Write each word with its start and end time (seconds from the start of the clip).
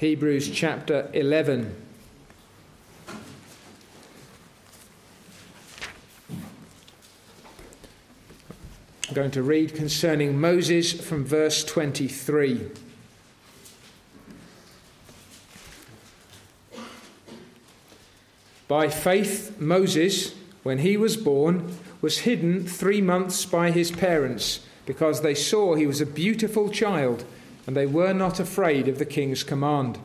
Hebrews 0.00 0.48
chapter 0.48 1.10
11. 1.12 1.76
I'm 9.06 9.12
going 9.12 9.30
to 9.32 9.42
read 9.42 9.74
concerning 9.74 10.40
Moses 10.40 10.98
from 10.98 11.26
verse 11.26 11.62
23. 11.64 12.70
By 18.68 18.88
faith, 18.88 19.60
Moses, 19.60 20.34
when 20.62 20.78
he 20.78 20.96
was 20.96 21.18
born, 21.18 21.76
was 22.00 22.20
hidden 22.20 22.66
three 22.66 23.02
months 23.02 23.44
by 23.44 23.70
his 23.70 23.90
parents, 23.90 24.60
because 24.86 25.20
they 25.20 25.34
saw 25.34 25.74
he 25.74 25.86
was 25.86 26.00
a 26.00 26.06
beautiful 26.06 26.70
child, 26.70 27.26
and 27.70 27.76
they 27.76 27.86
were 27.86 28.12
not 28.12 28.40
afraid 28.40 28.88
of 28.88 28.98
the 28.98 29.06
king's 29.06 29.44
command. 29.44 29.96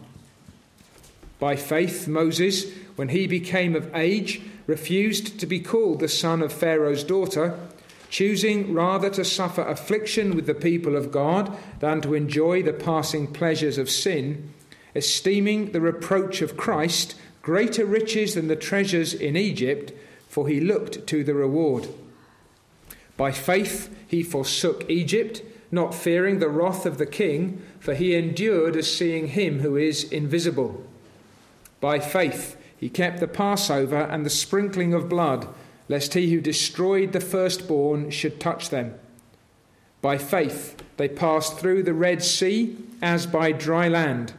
By 1.40 1.56
faith, 1.56 2.08
Moses, 2.08 2.72
when 2.96 3.10
he 3.10 3.26
became 3.26 3.76
of 3.76 3.90
age, 3.96 4.40
refused 4.68 5.40
to 5.40 5.48
be 5.48 5.60
called 5.60 6.00
the 6.00 6.08
son 6.08 6.44
of 6.44 6.54
Pharaoh's 6.54 7.04
daughter 7.04 7.58
choosing 8.08 8.72
rather 8.72 9.10
to 9.10 9.26
suffer 9.26 9.64
affliction 9.64 10.36
with 10.36 10.46
the 10.46 10.54
people 10.54 10.96
of 10.96 11.12
God 11.12 11.58
than 11.80 12.02
to 12.02 12.14
enjoy 12.14 12.62
the 12.62 12.72
passing 12.72 13.26
pleasures 13.26 13.80
of 13.80 13.90
sin, 13.90 14.54
esteeming 14.94 15.72
the 15.72 15.82
reproach 15.82 16.44
of 16.44 16.56
Christ 16.56 17.16
greater 17.42 17.84
riches 17.84 18.36
than 18.36 18.48
the 18.48 18.56
treasures 18.56 19.16
in 19.16 19.36
Egypt, 19.36 19.92
for 20.30 20.48
he 20.48 20.60
looked 20.60 21.08
to 21.08 21.24
the 21.24 21.34
reward. 21.34 21.88
By 23.18 23.32
faith 23.32 23.90
he 24.08 24.22
forsook 24.22 24.88
Egypt, 24.88 25.42
not 25.76 25.94
fearing 25.94 26.40
the 26.40 26.50
wrath 26.50 26.88
of 26.88 26.98
the 26.98 27.06
king, 27.06 27.62
for 27.80 27.94
he 27.94 28.16
endured 28.16 28.76
as 28.76 28.92
seeing 28.92 29.28
him 29.28 29.60
who 29.60 29.76
is 29.76 30.12
invisible. 30.12 30.84
By 31.80 32.00
faith 32.00 32.58
he 32.78 32.90
kept 32.90 33.20
the 33.20 33.28
Passover 33.28 34.02
and 34.02 34.26
the 34.26 34.32
sprinkling 34.32 34.94
of 34.94 35.08
blood 35.08 35.48
lest 35.88 36.14
he 36.14 36.32
who 36.32 36.42
destroyed 36.42 37.12
the 37.12 37.20
firstborn 37.20 38.10
should 38.10 38.40
touch 38.40 38.70
them. 38.70 38.96
By 40.02 40.18
faith 40.18 40.82
they 40.98 41.08
passed 41.08 41.60
through 41.60 41.84
the 41.84 41.94
Red 41.94 42.24
Sea 42.24 42.78
as 43.02 43.26
by 43.26 43.52
dry 43.52 43.88
land, 43.88 44.34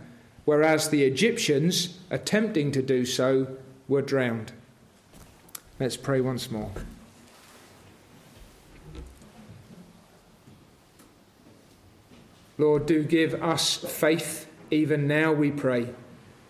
whereas 0.45 0.89
the 0.89 1.05
Egyptians, 1.05 1.99
attempting 2.11 2.73
to 2.73 2.83
do 2.83 3.05
so, 3.05 3.57
were 3.89 4.03
drowned. 4.03 4.53
Let's 5.79 5.97
pray 5.97 6.21
once 6.21 6.51
more. 6.51 6.71
Lord, 12.59 12.87
do 12.87 13.03
give 13.03 13.35
us 13.43 13.77
faith 13.77 14.49
even 14.71 15.07
now, 15.07 15.33
we 15.33 15.51
pray. 15.51 15.91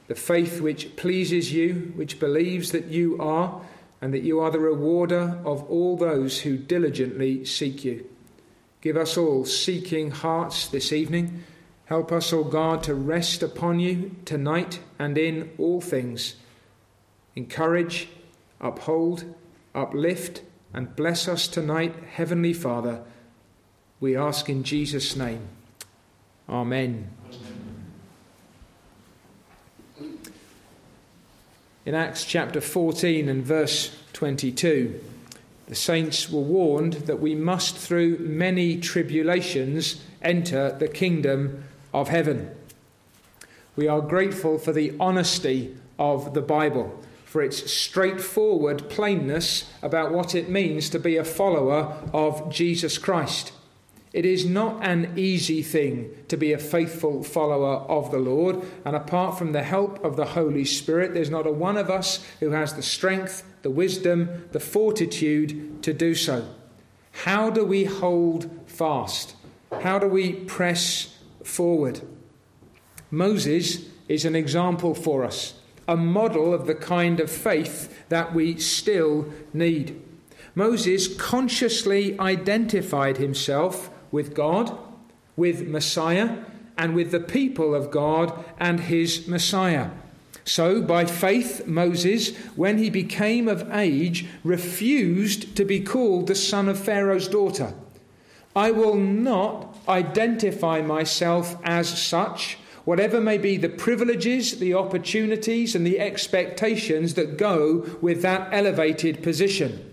The 0.08 0.14
faith 0.14 0.60
which 0.60 0.96
pleases 0.96 1.52
you, 1.52 1.92
which 1.96 2.20
believes 2.20 2.72
that 2.72 2.86
you 2.86 3.20
are 3.20 3.60
and 4.00 4.14
that 4.14 4.22
you 4.22 4.40
are 4.40 4.50
the 4.50 4.60
rewarder 4.60 5.40
of 5.44 5.64
all 5.64 5.96
those 5.96 6.40
who 6.40 6.56
diligently 6.56 7.44
seek 7.44 7.84
you. 7.84 8.08
Give 8.80 8.96
us 8.96 9.16
all 9.16 9.44
seeking 9.44 10.10
hearts 10.10 10.68
this 10.68 10.92
evening. 10.92 11.44
Help 11.86 12.12
us, 12.12 12.32
O 12.32 12.44
God, 12.44 12.82
to 12.84 12.94
rest 12.94 13.42
upon 13.42 13.80
you 13.80 14.14
tonight 14.24 14.80
and 14.98 15.18
in 15.18 15.50
all 15.58 15.80
things. 15.80 16.36
Encourage, 17.34 18.08
uphold, 18.60 19.34
uplift, 19.74 20.42
and 20.72 20.94
bless 20.94 21.26
us 21.26 21.48
tonight, 21.48 21.94
Heavenly 22.12 22.52
Father. 22.52 23.02
We 23.98 24.16
ask 24.16 24.48
in 24.48 24.62
Jesus' 24.62 25.16
name. 25.16 25.48
Amen. 26.48 27.10
In 31.84 31.94
Acts 31.94 32.24
chapter 32.24 32.60
14 32.60 33.28
and 33.28 33.44
verse 33.44 33.96
22, 34.12 35.00
the 35.66 35.74
saints 35.74 36.30
were 36.30 36.40
warned 36.40 36.94
that 36.94 37.20
we 37.20 37.34
must, 37.34 37.76
through 37.76 38.18
many 38.18 38.78
tribulations, 38.78 40.00
enter 40.22 40.70
the 40.70 40.88
kingdom 40.88 41.64
of 41.92 42.08
heaven. 42.08 42.50
We 43.74 43.88
are 43.88 44.00
grateful 44.00 44.58
for 44.58 44.72
the 44.72 44.94
honesty 45.00 45.76
of 45.98 46.34
the 46.34 46.42
Bible, 46.42 47.02
for 47.24 47.42
its 47.42 47.70
straightforward 47.70 48.88
plainness 48.88 49.70
about 49.82 50.12
what 50.12 50.34
it 50.34 50.48
means 50.48 50.88
to 50.90 50.98
be 51.00 51.16
a 51.16 51.24
follower 51.24 51.96
of 52.12 52.52
Jesus 52.52 52.98
Christ. 52.98 53.52
It 54.16 54.24
is 54.24 54.46
not 54.46 54.82
an 54.82 55.12
easy 55.16 55.62
thing 55.62 56.10
to 56.28 56.38
be 56.38 56.54
a 56.54 56.58
faithful 56.58 57.22
follower 57.22 57.84
of 57.86 58.10
the 58.10 58.18
Lord, 58.18 58.62
and 58.86 58.96
apart 58.96 59.36
from 59.36 59.52
the 59.52 59.62
help 59.62 60.02
of 60.02 60.16
the 60.16 60.24
Holy 60.24 60.64
Spirit, 60.64 61.12
there's 61.12 61.28
not 61.28 61.46
a 61.46 61.52
one 61.52 61.76
of 61.76 61.90
us 61.90 62.24
who 62.40 62.52
has 62.52 62.72
the 62.72 62.82
strength, 62.82 63.44
the 63.60 63.68
wisdom, 63.68 64.48
the 64.52 64.58
fortitude 64.58 65.82
to 65.82 65.92
do 65.92 66.14
so. 66.14 66.48
How 67.24 67.50
do 67.50 67.62
we 67.62 67.84
hold 67.84 68.48
fast? 68.66 69.36
How 69.82 69.98
do 69.98 70.06
we 70.06 70.32
press 70.32 71.18
forward? 71.44 72.00
Moses 73.10 73.84
is 74.08 74.24
an 74.24 74.34
example 74.34 74.94
for 74.94 75.24
us, 75.24 75.60
a 75.86 75.94
model 75.94 76.54
of 76.54 76.66
the 76.66 76.74
kind 76.74 77.20
of 77.20 77.30
faith 77.30 78.08
that 78.08 78.34
we 78.34 78.56
still 78.56 79.30
need. 79.52 80.00
Moses 80.54 81.06
consciously 81.18 82.18
identified 82.18 83.18
himself 83.18 83.90
with 84.16 84.34
God, 84.34 84.76
with 85.36 85.68
Messiah, 85.68 86.38
and 86.78 86.94
with 86.94 87.10
the 87.10 87.20
people 87.20 87.74
of 87.74 87.90
God 87.90 88.44
and 88.58 88.80
his 88.80 89.28
Messiah. 89.28 89.90
So, 90.44 90.80
by 90.80 91.04
faith, 91.04 91.66
Moses, 91.66 92.34
when 92.56 92.78
he 92.78 92.88
became 92.88 93.46
of 93.46 93.70
age, 93.70 94.24
refused 94.42 95.54
to 95.56 95.66
be 95.66 95.80
called 95.80 96.28
the 96.28 96.34
son 96.34 96.66
of 96.66 96.78
Pharaoh's 96.78 97.28
daughter. 97.28 97.74
I 98.54 98.70
will 98.70 98.94
not 98.94 99.76
identify 99.86 100.80
myself 100.80 101.58
as 101.62 101.86
such, 102.02 102.56
whatever 102.86 103.20
may 103.20 103.36
be 103.36 103.58
the 103.58 103.68
privileges, 103.68 104.58
the 104.58 104.72
opportunities, 104.72 105.74
and 105.74 105.86
the 105.86 106.00
expectations 106.00 107.14
that 107.14 107.36
go 107.36 107.84
with 108.00 108.22
that 108.22 108.48
elevated 108.50 109.22
position. 109.22 109.92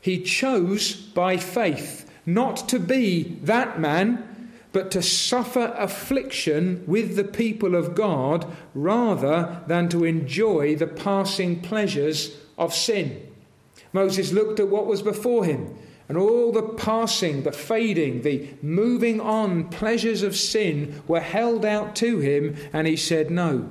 He 0.00 0.22
chose 0.22 0.94
by 0.94 1.38
faith 1.38 2.07
not 2.28 2.68
to 2.68 2.78
be 2.78 3.38
that 3.42 3.80
man, 3.80 4.52
but 4.70 4.90
to 4.90 5.02
suffer 5.02 5.74
affliction 5.78 6.84
with 6.86 7.16
the 7.16 7.24
people 7.24 7.74
of 7.74 7.94
God 7.94 8.46
rather 8.74 9.62
than 9.66 9.88
to 9.88 10.04
enjoy 10.04 10.76
the 10.76 10.86
passing 10.86 11.62
pleasures 11.62 12.36
of 12.58 12.74
sin. 12.74 13.26
Moses 13.94 14.30
looked 14.30 14.60
at 14.60 14.68
what 14.68 14.86
was 14.86 15.00
before 15.00 15.46
him 15.46 15.74
and 16.06 16.18
all 16.18 16.52
the 16.52 16.62
passing, 16.62 17.44
the 17.44 17.52
fading, 17.52 18.20
the 18.20 18.48
moving 18.60 19.20
on 19.22 19.70
pleasures 19.70 20.22
of 20.22 20.36
sin 20.36 21.02
were 21.08 21.20
held 21.20 21.64
out 21.64 21.96
to 21.96 22.18
him, 22.18 22.56
and 22.74 22.86
he 22.86 22.96
said, 22.96 23.30
No, 23.30 23.70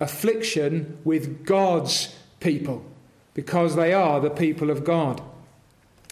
affliction 0.00 0.98
with 1.04 1.44
God's 1.44 2.14
people, 2.40 2.84
because 3.34 3.76
they 3.76 3.92
are 3.92 4.18
the 4.18 4.30
people 4.30 4.70
of 4.70 4.84
God. 4.84 5.22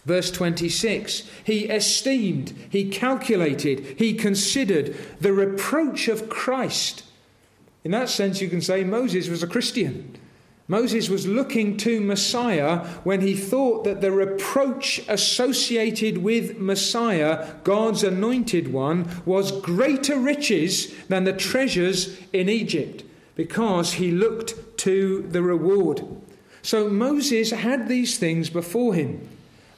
Verse 0.04 0.30
26 0.30 1.28
He 1.44 1.64
esteemed, 1.66 2.54
he 2.70 2.88
calculated, 2.88 3.98
he 3.98 4.14
considered 4.14 4.96
the 5.20 5.32
reproach 5.32 6.08
of 6.08 6.28
Christ. 6.28 7.04
In 7.84 7.92
that 7.92 8.08
sense, 8.08 8.40
you 8.40 8.48
can 8.48 8.60
say 8.60 8.84
Moses 8.84 9.28
was 9.28 9.42
a 9.42 9.46
Christian. 9.46 10.16
Moses 10.68 11.08
was 11.08 11.26
looking 11.26 11.76
to 11.78 12.00
Messiah 12.00 12.86
when 13.02 13.22
he 13.22 13.34
thought 13.34 13.82
that 13.82 14.00
the 14.00 14.12
reproach 14.12 15.00
associated 15.08 16.18
with 16.18 16.58
Messiah, 16.58 17.54
God's 17.64 18.04
anointed 18.04 18.72
one, 18.72 19.08
was 19.26 19.50
greater 19.50 20.16
riches 20.16 20.94
than 21.08 21.24
the 21.24 21.32
treasures 21.32 22.16
in 22.32 22.48
Egypt, 22.48 23.02
because 23.34 23.94
he 23.94 24.12
looked 24.12 24.78
to 24.78 25.22
the 25.22 25.42
reward. 25.42 26.04
So 26.62 26.88
Moses 26.88 27.50
had 27.50 27.88
these 27.88 28.16
things 28.18 28.48
before 28.48 28.94
him. 28.94 29.28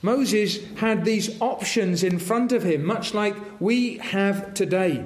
Moses 0.03 0.59
had 0.75 1.05
these 1.05 1.41
options 1.41 2.03
in 2.03 2.19
front 2.19 2.51
of 2.51 2.65
him, 2.65 2.85
much 2.85 3.15
like 3.15 3.37
we 3.61 3.99
have 3.99 4.53
today. 4.53 5.05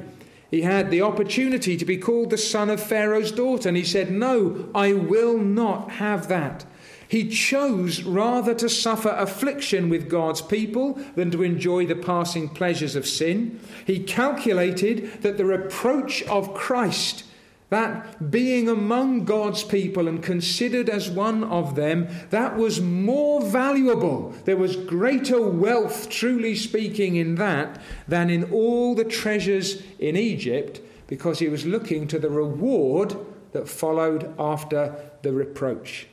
He 0.50 0.62
had 0.62 0.90
the 0.90 1.02
opportunity 1.02 1.76
to 1.76 1.84
be 1.84 1.98
called 1.98 2.30
the 2.30 2.38
son 2.38 2.70
of 2.70 2.82
Pharaoh's 2.82 3.30
daughter, 3.30 3.68
and 3.68 3.76
he 3.76 3.84
said, 3.84 4.10
No, 4.10 4.70
I 4.74 4.94
will 4.94 5.36
not 5.36 5.92
have 5.92 6.28
that. 6.28 6.64
He 7.08 7.28
chose 7.28 8.02
rather 8.02 8.54
to 8.54 8.68
suffer 8.68 9.10
affliction 9.10 9.88
with 9.88 10.08
God's 10.08 10.42
people 10.42 10.94
than 11.14 11.30
to 11.30 11.42
enjoy 11.42 11.86
the 11.86 11.94
passing 11.94 12.48
pleasures 12.48 12.96
of 12.96 13.06
sin. 13.06 13.60
He 13.86 14.00
calculated 14.00 15.22
that 15.22 15.36
the 15.36 15.44
reproach 15.44 16.22
of 16.24 16.54
Christ 16.54 17.24
that 17.68 18.30
being 18.30 18.68
among 18.68 19.24
God's 19.24 19.64
people 19.64 20.06
and 20.06 20.22
considered 20.22 20.88
as 20.88 21.10
one 21.10 21.42
of 21.42 21.74
them, 21.74 22.06
that 22.30 22.56
was 22.56 22.80
more 22.80 23.42
valuable. 23.42 24.32
There 24.44 24.56
was 24.56 24.76
greater 24.76 25.40
wealth, 25.40 26.08
truly 26.08 26.54
speaking, 26.54 27.16
in 27.16 27.34
that 27.36 27.80
than 28.06 28.30
in 28.30 28.52
all 28.52 28.94
the 28.94 29.04
treasures 29.04 29.82
in 29.98 30.16
Egypt, 30.16 30.80
because 31.08 31.40
he 31.40 31.48
was 31.48 31.66
looking 31.66 32.06
to 32.08 32.18
the 32.18 32.30
reward 32.30 33.16
that 33.52 33.68
followed 33.68 34.32
after 34.38 34.94
the 35.22 35.32
reproach. 35.32 36.06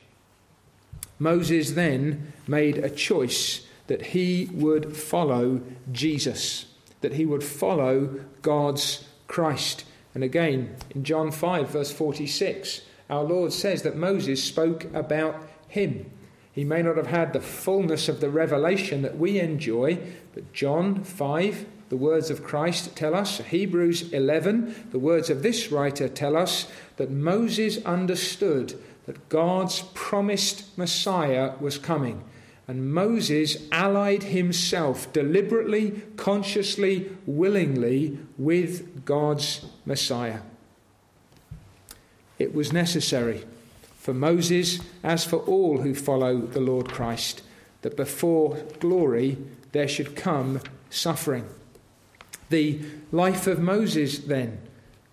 Moses 1.18 1.72
then 1.72 2.32
made 2.48 2.78
a 2.78 2.90
choice 2.90 3.66
that 3.86 4.06
he 4.06 4.48
would 4.52 4.96
follow 4.96 5.60
Jesus, 5.92 6.66
that 7.00 7.14
he 7.14 7.26
would 7.26 7.44
follow 7.44 8.20
God's 8.42 9.06
Christ. 9.28 9.84
And 10.14 10.22
again, 10.22 10.76
in 10.94 11.04
John 11.04 11.30
5, 11.30 11.68
verse 11.70 11.90
46, 11.92 12.82
our 13.10 13.24
Lord 13.24 13.52
says 13.52 13.82
that 13.82 13.96
Moses 13.96 14.42
spoke 14.42 14.84
about 14.94 15.46
him. 15.68 16.10
He 16.52 16.64
may 16.64 16.82
not 16.82 16.96
have 16.96 17.08
had 17.08 17.32
the 17.32 17.40
fullness 17.40 18.08
of 18.08 18.20
the 18.20 18.30
revelation 18.30 19.02
that 19.02 19.18
we 19.18 19.40
enjoy, 19.40 19.98
but 20.34 20.52
John 20.52 21.02
5, 21.02 21.66
the 21.88 21.96
words 21.96 22.30
of 22.30 22.44
Christ 22.44 22.94
tell 22.94 23.14
us, 23.14 23.38
Hebrews 23.38 24.12
11, 24.12 24.90
the 24.92 25.00
words 25.00 25.30
of 25.30 25.42
this 25.42 25.72
writer 25.72 26.08
tell 26.08 26.36
us 26.36 26.68
that 26.96 27.10
Moses 27.10 27.84
understood 27.84 28.80
that 29.06 29.28
God's 29.28 29.82
promised 29.94 30.78
Messiah 30.78 31.54
was 31.60 31.76
coming. 31.76 32.22
And 32.66 32.92
Moses 32.92 33.68
allied 33.70 34.24
himself 34.24 35.12
deliberately, 35.12 36.02
consciously, 36.16 37.10
willingly 37.26 38.18
with 38.38 39.04
God's 39.04 39.66
Messiah. 39.84 40.40
It 42.38 42.54
was 42.54 42.72
necessary 42.72 43.44
for 44.04 44.12
Moses, 44.12 44.80
as 45.02 45.24
for 45.24 45.38
all 45.38 45.78
who 45.78 45.94
follow 45.94 46.38
the 46.38 46.60
Lord 46.60 46.90
Christ, 46.90 47.42
that 47.82 47.96
before 47.96 48.56
glory 48.78 49.38
there 49.72 49.88
should 49.88 50.14
come 50.14 50.60
suffering. 50.90 51.46
The 52.50 52.80
life 53.12 53.46
of 53.46 53.60
Moses, 53.60 54.18
then, 54.18 54.58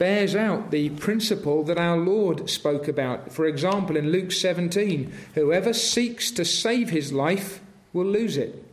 bears 0.01 0.35
out 0.35 0.71
the 0.71 0.89
principle 0.89 1.63
that 1.63 1.77
our 1.77 1.95
Lord 1.95 2.49
spoke 2.49 2.87
about. 2.87 3.31
For 3.31 3.45
example, 3.45 3.95
in 3.95 4.11
Luke 4.11 4.31
17, 4.31 5.13
whoever 5.35 5.73
seeks 5.73 6.31
to 6.31 6.43
save 6.43 6.89
his 6.89 7.13
life 7.13 7.61
will 7.93 8.07
lose 8.07 8.35
it. 8.35 8.65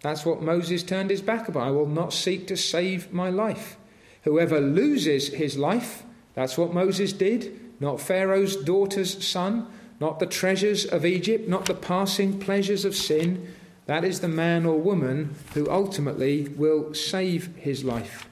That's 0.00 0.26
what 0.26 0.42
Moses 0.42 0.82
turned 0.82 1.10
his 1.10 1.22
back 1.22 1.46
upon. 1.48 1.68
I 1.68 1.70
will 1.70 1.86
not 1.86 2.12
seek 2.12 2.48
to 2.48 2.56
save 2.56 3.12
my 3.12 3.30
life. 3.30 3.76
Whoever 4.24 4.60
loses 4.60 5.28
his 5.28 5.56
life, 5.56 6.02
that's 6.34 6.58
what 6.58 6.74
Moses 6.74 7.12
did, 7.12 7.56
not 7.78 8.00
Pharaoh's 8.00 8.56
daughter's 8.56 9.24
son, 9.24 9.68
not 10.00 10.18
the 10.18 10.26
treasures 10.26 10.84
of 10.84 11.06
Egypt, 11.06 11.48
not 11.48 11.66
the 11.66 11.74
passing 11.74 12.40
pleasures 12.40 12.84
of 12.84 12.96
sin. 12.96 13.54
That 13.86 14.02
is 14.02 14.18
the 14.18 14.26
man 14.26 14.66
or 14.66 14.80
woman 14.80 15.36
who 15.54 15.70
ultimately 15.70 16.48
will 16.48 16.92
save 16.92 17.54
his 17.54 17.84
life. 17.84 18.28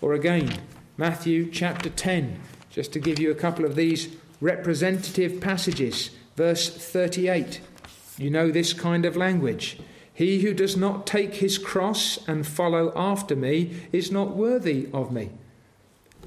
Or 0.00 0.14
again, 0.14 0.50
Matthew 0.96 1.50
chapter 1.50 1.90
10, 1.90 2.38
just 2.70 2.92
to 2.92 3.00
give 3.00 3.18
you 3.18 3.32
a 3.32 3.34
couple 3.34 3.64
of 3.64 3.74
these 3.74 4.14
representative 4.40 5.40
passages. 5.40 6.10
Verse 6.36 6.70
38. 6.70 7.60
You 8.16 8.30
know 8.30 8.52
this 8.52 8.72
kind 8.72 9.04
of 9.04 9.16
language. 9.16 9.80
He 10.12 10.42
who 10.42 10.54
does 10.54 10.76
not 10.76 11.04
take 11.04 11.34
his 11.34 11.58
cross 11.58 12.20
and 12.28 12.46
follow 12.46 12.92
after 12.94 13.34
me 13.34 13.88
is 13.90 14.12
not 14.12 14.36
worthy 14.36 14.88
of 14.92 15.10
me. 15.10 15.30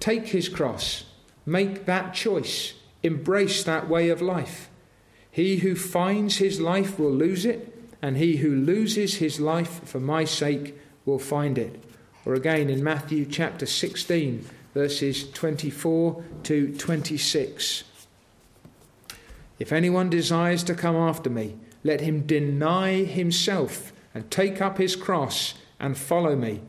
Take 0.01 0.27
his 0.27 0.49
cross, 0.49 1.05
make 1.45 1.85
that 1.85 2.13
choice, 2.13 2.73
embrace 3.03 3.63
that 3.63 3.87
way 3.87 4.09
of 4.09 4.21
life. 4.21 4.69
He 5.31 5.59
who 5.59 5.75
finds 5.75 6.37
his 6.37 6.59
life 6.59 6.99
will 6.99 7.13
lose 7.13 7.45
it, 7.45 7.73
and 8.01 8.17
he 8.17 8.37
who 8.37 8.53
loses 8.53 9.15
his 9.15 9.39
life 9.39 9.87
for 9.87 10.01
my 10.01 10.25
sake 10.25 10.77
will 11.05 11.19
find 11.19 11.57
it. 11.57 11.81
Or 12.25 12.33
again 12.33 12.69
in 12.69 12.83
Matthew 12.83 13.25
chapter 13.25 13.65
16, 13.65 14.45
verses 14.73 15.29
24 15.31 16.23
to 16.43 16.75
26. 16.77 17.83
If 19.59 19.71
anyone 19.71 20.09
desires 20.09 20.63
to 20.63 20.75
come 20.75 20.95
after 20.95 21.29
me, 21.29 21.55
let 21.83 22.01
him 22.01 22.25
deny 22.25 23.03
himself 23.03 23.93
and 24.13 24.29
take 24.29 24.61
up 24.61 24.77
his 24.77 24.95
cross 24.95 25.55
and 25.79 25.97
follow 25.97 26.35
me. 26.35 26.61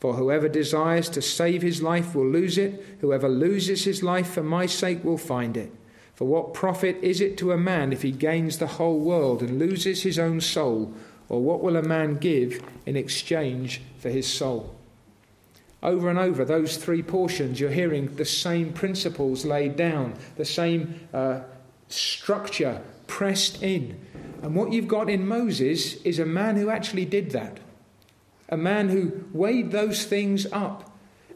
For 0.00 0.14
whoever 0.14 0.48
desires 0.48 1.08
to 1.10 1.22
save 1.22 1.62
his 1.62 1.80
life 1.80 2.14
will 2.14 2.26
lose 2.26 2.58
it, 2.58 2.84
whoever 3.00 3.28
loses 3.28 3.84
his 3.84 4.02
life 4.02 4.30
for 4.30 4.42
my 4.42 4.66
sake 4.66 5.04
will 5.04 5.18
find 5.18 5.56
it. 5.56 5.72
For 6.14 6.26
what 6.26 6.54
profit 6.54 6.98
is 7.02 7.20
it 7.20 7.36
to 7.38 7.52
a 7.52 7.56
man 7.56 7.92
if 7.92 8.02
he 8.02 8.10
gains 8.10 8.58
the 8.58 8.66
whole 8.66 8.98
world 8.98 9.42
and 9.42 9.58
loses 9.58 10.02
his 10.02 10.18
own 10.18 10.40
soul? 10.40 10.92
Or 11.28 11.40
what 11.40 11.62
will 11.62 11.76
a 11.76 11.82
man 11.82 12.16
give 12.16 12.62
in 12.84 12.96
exchange 12.96 13.80
for 13.98 14.10
his 14.10 14.26
soul? 14.26 14.74
Over 15.82 16.08
and 16.08 16.18
over, 16.18 16.44
those 16.44 16.76
three 16.76 17.02
portions, 17.02 17.58
you're 17.58 17.70
hearing 17.70 18.14
the 18.14 18.24
same 18.24 18.72
principles 18.72 19.44
laid 19.44 19.74
down, 19.74 20.14
the 20.36 20.44
same 20.44 21.08
uh, 21.12 21.40
structure 21.88 22.80
pressed 23.08 23.62
in. 23.62 23.98
And 24.42 24.54
what 24.54 24.72
you've 24.72 24.88
got 24.88 25.10
in 25.10 25.26
Moses 25.26 25.96
is 26.02 26.18
a 26.18 26.26
man 26.26 26.56
who 26.56 26.70
actually 26.70 27.04
did 27.04 27.32
that, 27.32 27.58
a 28.48 28.56
man 28.56 28.90
who 28.90 29.24
weighed 29.32 29.72
those 29.72 30.04
things 30.04 30.46
up. 30.52 30.88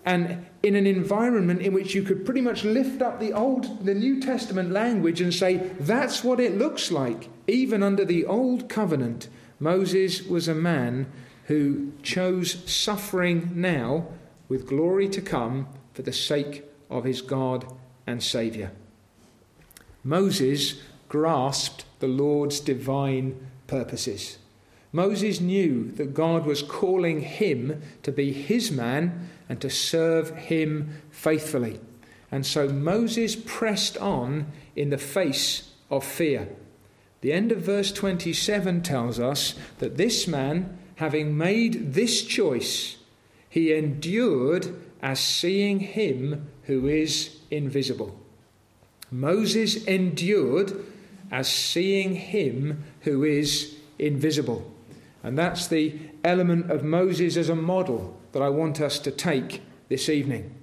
And 0.04 0.46
in 0.62 0.76
an 0.76 0.86
environment 0.86 1.62
in 1.62 1.72
which 1.72 1.96
you 1.96 2.04
could 2.04 2.24
pretty 2.24 2.40
much 2.40 2.62
lift 2.62 3.02
up 3.02 3.18
the 3.18 3.32
Old, 3.32 3.84
the 3.84 3.94
New 3.94 4.20
Testament 4.20 4.70
language 4.70 5.20
and 5.20 5.34
say, 5.34 5.56
that's 5.80 6.22
what 6.22 6.38
it 6.38 6.56
looks 6.56 6.92
like, 6.92 7.28
even 7.48 7.82
under 7.82 8.04
the 8.04 8.24
Old 8.24 8.68
Covenant, 8.68 9.28
Moses 9.58 10.22
was 10.22 10.46
a 10.46 10.54
man 10.54 11.10
who 11.46 11.92
chose 12.04 12.70
suffering 12.70 13.50
now 13.54 14.06
with 14.48 14.68
glory 14.68 15.08
to 15.08 15.20
come 15.20 15.68
for 15.94 16.02
the 16.02 16.12
sake 16.12 16.64
of 16.90 17.04
his 17.04 17.22
God 17.22 17.66
and 18.06 18.22
Saviour. 18.22 18.70
Moses 20.04 20.80
grasped 21.08 21.84
the 21.98 22.06
Lord's 22.06 22.60
divine 22.60 23.48
purposes. 23.66 24.38
Moses 24.92 25.40
knew 25.40 25.90
that 25.92 26.14
God 26.14 26.46
was 26.46 26.62
calling 26.62 27.20
him 27.20 27.82
to 28.02 28.12
be 28.12 28.32
his 28.32 28.70
man 28.70 29.28
and 29.48 29.60
to 29.60 29.68
serve 29.68 30.30
him 30.30 31.02
faithfully. 31.10 31.80
And 32.30 32.46
so 32.46 32.68
Moses 32.68 33.36
pressed 33.36 33.96
on 33.98 34.46
in 34.74 34.90
the 34.90 34.98
face 34.98 35.72
of 35.90 36.04
fear. 36.04 36.48
The 37.20 37.32
end 37.32 37.52
of 37.52 37.62
verse 37.62 37.92
27 37.92 38.82
tells 38.82 39.18
us 39.18 39.54
that 39.78 39.96
this 39.96 40.26
man, 40.26 40.78
having 40.96 41.36
made 41.36 41.94
this 41.94 42.22
choice, 42.22 42.96
he 43.56 43.72
endured 43.72 44.68
as 45.00 45.18
seeing 45.18 45.80
him 45.80 46.46
who 46.64 46.86
is 46.86 47.38
invisible. 47.50 48.14
Moses 49.10 49.82
endured 49.86 50.84
as 51.32 51.48
seeing 51.48 52.16
him 52.16 52.84
who 53.00 53.24
is 53.24 53.74
invisible. 53.98 54.70
And 55.22 55.38
that's 55.38 55.68
the 55.68 55.98
element 56.22 56.70
of 56.70 56.84
Moses 56.84 57.38
as 57.38 57.48
a 57.48 57.54
model 57.54 58.20
that 58.32 58.42
I 58.42 58.50
want 58.50 58.78
us 58.82 58.98
to 58.98 59.10
take 59.10 59.62
this 59.88 60.10
evening. 60.10 60.54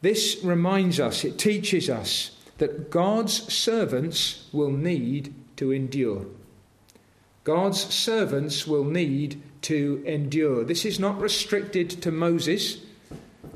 This 0.00 0.42
reminds 0.42 0.98
us, 0.98 1.22
it 1.22 1.38
teaches 1.38 1.90
us 1.90 2.30
that 2.56 2.90
God's 2.90 3.52
servants 3.52 4.48
will 4.54 4.72
need 4.72 5.34
to 5.56 5.70
endure. 5.70 6.24
God's 7.44 7.80
servants 7.80 8.66
will 8.66 8.84
need 8.84 9.42
to 9.64 10.02
endure. 10.06 10.64
This 10.64 10.84
is 10.84 10.98
not 10.98 11.20
restricted 11.20 11.90
to 12.02 12.10
Moses. 12.10 12.78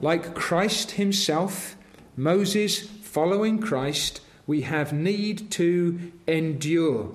Like 0.00 0.34
Christ 0.34 0.92
himself, 0.92 1.76
Moses 2.16 2.80
following 2.80 3.58
Christ, 3.58 4.20
we 4.46 4.62
have 4.62 4.92
need 4.92 5.50
to 5.52 6.12
endure. 6.26 7.10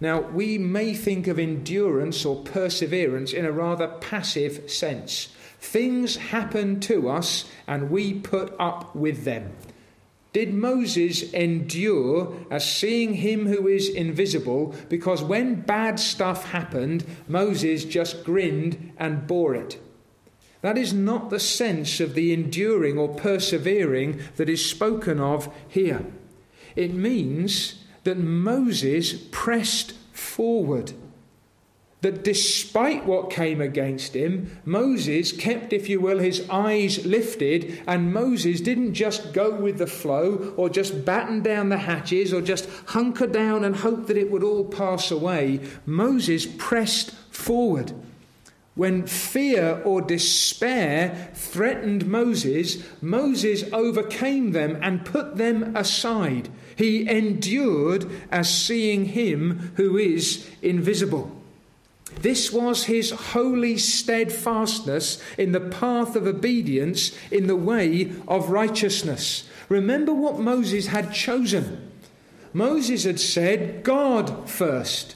Now, 0.00 0.20
we 0.20 0.58
may 0.58 0.94
think 0.94 1.26
of 1.26 1.38
endurance 1.38 2.24
or 2.24 2.42
perseverance 2.42 3.32
in 3.32 3.44
a 3.44 3.52
rather 3.52 3.88
passive 3.88 4.70
sense. 4.70 5.28
Things 5.60 6.16
happen 6.16 6.80
to 6.80 7.08
us 7.08 7.44
and 7.66 7.90
we 7.90 8.14
put 8.14 8.54
up 8.60 8.94
with 8.94 9.24
them. 9.24 9.52
Did 10.32 10.52
Moses 10.52 11.32
endure 11.32 12.36
as 12.50 12.70
seeing 12.70 13.14
him 13.14 13.46
who 13.46 13.66
is 13.66 13.88
invisible 13.88 14.74
because 14.88 15.22
when 15.22 15.62
bad 15.62 15.98
stuff 15.98 16.50
happened, 16.50 17.04
Moses 17.26 17.84
just 17.84 18.24
grinned 18.24 18.92
and 18.98 19.26
bore 19.26 19.54
it? 19.54 19.80
That 20.60 20.76
is 20.76 20.92
not 20.92 21.30
the 21.30 21.40
sense 21.40 22.00
of 22.00 22.14
the 22.14 22.32
enduring 22.32 22.98
or 22.98 23.08
persevering 23.08 24.20
that 24.36 24.48
is 24.48 24.68
spoken 24.68 25.20
of 25.20 25.52
here. 25.68 26.04
It 26.76 26.92
means 26.92 27.84
that 28.04 28.18
Moses 28.18 29.14
pressed 29.30 29.92
forward 30.12 30.92
that 32.00 32.22
despite 32.22 33.06
what 33.06 33.30
came 33.30 33.60
against 33.60 34.14
him, 34.14 34.56
Moses 34.64 35.32
kept, 35.32 35.72
if 35.72 35.88
you 35.88 36.00
will, 36.00 36.20
his 36.20 36.48
eyes 36.48 37.04
lifted, 37.04 37.82
and 37.88 38.12
Moses 38.12 38.60
didn't 38.60 38.94
just 38.94 39.32
go 39.32 39.50
with 39.50 39.78
the 39.78 39.86
flow 39.86 40.54
or 40.56 40.70
just 40.70 41.04
batten 41.04 41.42
down 41.42 41.70
the 41.70 41.78
hatches 41.78 42.32
or 42.32 42.40
just 42.40 42.68
hunker 42.86 43.26
down 43.26 43.64
and 43.64 43.76
hope 43.76 44.06
that 44.06 44.16
it 44.16 44.30
would 44.30 44.44
all 44.44 44.64
pass 44.64 45.10
away. 45.10 45.60
Moses 45.86 46.46
pressed 46.46 47.10
forward. 47.30 47.92
When 48.76 49.08
fear 49.08 49.82
or 49.84 50.00
despair 50.00 51.32
threatened 51.34 52.06
Moses, 52.06 52.80
Moses 53.02 53.64
overcame 53.72 54.52
them 54.52 54.78
and 54.80 55.04
put 55.04 55.36
them 55.36 55.74
aside. 55.74 56.48
He 56.76 57.08
endured 57.10 58.08
as 58.30 58.48
seeing 58.54 59.06
him 59.06 59.72
who 59.74 59.98
is 59.98 60.48
invisible. 60.62 61.37
This 62.20 62.52
was 62.52 62.84
his 62.84 63.10
holy 63.10 63.78
steadfastness 63.78 65.22
in 65.36 65.52
the 65.52 65.60
path 65.60 66.16
of 66.16 66.26
obedience, 66.26 67.16
in 67.30 67.46
the 67.46 67.56
way 67.56 68.12
of 68.26 68.50
righteousness. 68.50 69.48
Remember 69.68 70.12
what 70.12 70.38
Moses 70.38 70.86
had 70.86 71.12
chosen. 71.12 71.90
Moses 72.52 73.04
had 73.04 73.20
said, 73.20 73.84
God 73.84 74.48
first. 74.48 75.14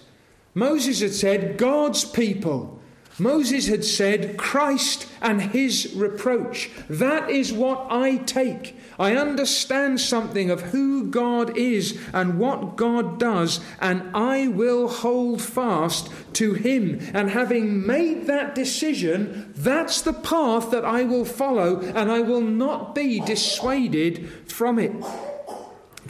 Moses 0.54 1.00
had 1.00 1.14
said, 1.14 1.56
God's 1.56 2.04
people. 2.04 2.80
Moses 3.18 3.66
had 3.68 3.84
said, 3.84 4.36
Christ 4.36 5.06
and 5.20 5.40
his 5.40 5.92
reproach. 5.94 6.70
That 6.88 7.30
is 7.30 7.52
what 7.52 7.86
I 7.90 8.16
take. 8.18 8.76
I 9.02 9.16
understand 9.16 10.00
something 10.00 10.48
of 10.48 10.60
who 10.60 11.08
God 11.08 11.56
is 11.56 11.98
and 12.12 12.38
what 12.38 12.76
God 12.76 13.18
does, 13.18 13.58
and 13.80 14.08
I 14.14 14.46
will 14.46 14.86
hold 14.86 15.42
fast 15.42 16.08
to 16.34 16.54
him. 16.54 17.00
And 17.12 17.28
having 17.28 17.84
made 17.84 18.28
that 18.28 18.54
decision, 18.54 19.52
that's 19.56 20.02
the 20.02 20.12
path 20.12 20.70
that 20.70 20.84
I 20.84 21.02
will 21.02 21.24
follow, 21.24 21.80
and 21.80 22.12
I 22.12 22.20
will 22.20 22.42
not 22.42 22.94
be 22.94 23.18
dissuaded 23.18 24.30
from 24.46 24.78
it. 24.78 24.92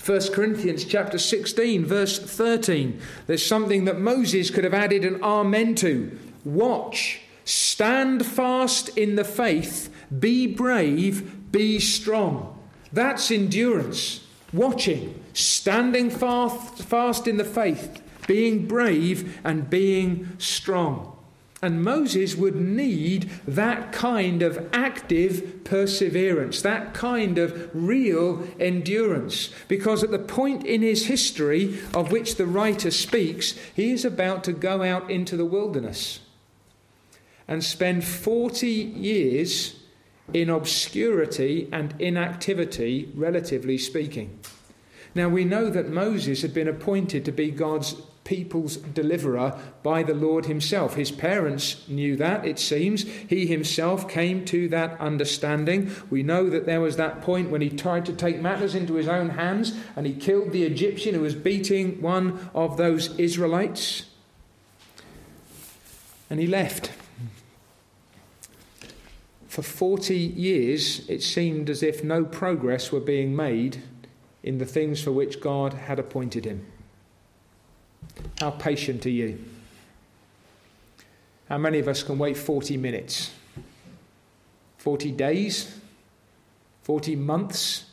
1 0.05 0.21
Corinthians 0.35 0.85
chapter 0.85 1.19
16 1.19 1.85
verse 1.85 2.19
13 2.19 2.99
there's 3.27 3.45
something 3.45 3.85
that 3.85 4.01
Moses 4.01 4.51
could 4.51 4.65
have 4.65 4.73
added 4.73 5.05
an 5.05 5.23
amen 5.23 5.75
to 5.77 6.19
Watch, 6.45 7.21
stand 7.45 8.27
fast 8.27 8.89
in 8.99 9.15
the 9.15 9.25
faith, 9.25 9.95
be 10.19 10.47
brave, 10.47 11.53
be 11.53 11.79
strong. 11.79 12.52
That's 12.93 13.31
endurance. 13.31 14.21
Watching, 14.53 15.23
standing 15.33 16.11
fast, 16.11 16.85
fast 16.85 17.27
in 17.27 17.39
the 17.39 17.45
faith, 17.45 18.03
being 18.27 18.67
brave, 18.67 19.41
and 19.45 19.71
being 19.71 20.37
strong. 20.39 21.17
And 21.63 21.85
Moses 21.85 22.35
would 22.35 22.57
need 22.57 23.31
that 23.47 23.93
kind 23.93 24.43
of 24.43 24.69
active 24.73 25.63
perseverance, 25.63 26.61
that 26.63 26.93
kind 26.93 27.39
of 27.39 27.71
real 27.73 28.47
endurance. 28.59 29.51
Because 29.69 30.03
at 30.03 30.11
the 30.11 30.19
point 30.19 30.67
in 30.67 30.83
his 30.83 31.07
history 31.07 31.79
of 31.95 32.11
which 32.11 32.35
the 32.35 32.47
writer 32.47 32.91
speaks, 32.91 33.53
he 33.75 33.93
is 33.93 34.05
about 34.05 34.43
to 34.45 34.53
go 34.53 34.83
out 34.83 35.09
into 35.09 35.37
the 35.37 35.45
wilderness 35.45 36.19
and 37.47 37.63
spend 37.63 38.05
40 38.05 38.67
years 38.67 39.82
in 40.35 40.51
obscurity 40.51 41.69
and 41.73 41.95
inactivity, 41.99 43.11
relatively 43.15 43.79
speaking. 43.79 44.39
Now, 45.15 45.29
we 45.29 45.45
know 45.45 45.69
that 45.71 45.91
Moses 45.91 46.43
had 46.43 46.55
been 46.55 46.69
appointed 46.69 47.25
to 47.25 47.33
be 47.33 47.51
God's 47.51 47.95
people's 48.25 48.77
deliverer 48.77 49.59
by 49.83 50.03
the 50.03 50.15
Lord 50.15 50.47
himself. 50.47 50.95
His 50.95 51.11
parents 51.11 51.87
knew 51.89 52.17
that, 52.17 52.47
it 52.47 52.59
seems. 52.59 53.03
He 53.03 53.47
himself 53.47 54.09
came 54.09 54.45
to 54.47 54.69
that 54.69 54.99
understanding. 55.01 55.91
We 56.09 56.23
know 56.23 56.49
that 56.49 56.65
there 56.65 56.81
was 56.81 56.97
that 56.97 57.21
point 57.21 57.51
when 57.51 57.61
he 57.61 57.69
tried 57.69 58.07
to 58.07 58.13
take 58.13 58.41
matters 58.41 58.75
into 58.75 58.95
his 58.95 59.09
own 59.09 59.31
hands 59.31 59.75
and 59.97 60.07
he 60.07 60.15
killed 60.15 60.53
the 60.53 60.65
Egyptian 60.65 61.15
who 61.15 61.23
was 61.23 61.35
beating 61.35 62.01
one 62.01 62.49
of 62.55 62.77
those 62.77 63.19
Israelites. 63.19 64.07
And 66.31 66.41
he 66.41 66.47
left. 66.47 66.93
For 69.53 69.61
40 69.61 70.17
years, 70.17 71.07
it 71.11 71.23
seemed 71.23 71.69
as 71.69 71.83
if 71.83 72.03
no 72.03 72.25
progress 72.25 72.91
were 72.91 73.01
being 73.01 73.37
made 73.37 73.83
in 74.43 74.57
the 74.57 74.65
things 74.65 75.03
for 75.03 75.13
which 75.13 75.43
God 75.43 75.75
had 75.75 75.99
appointed 75.99 76.47
him. 76.47 76.65
How 78.41 78.53
patient 78.53 79.05
are 79.05 79.11
you? 79.11 79.45
How 81.51 81.59
many 81.59 81.81
of 81.81 81.87
us 81.87 82.03
can 82.03 82.17
wait 82.17 82.39
40 82.39 82.79
minutes? 82.79 83.31
40 84.79 85.11
days? 85.11 85.79
40 86.85 87.15
months? 87.17 87.85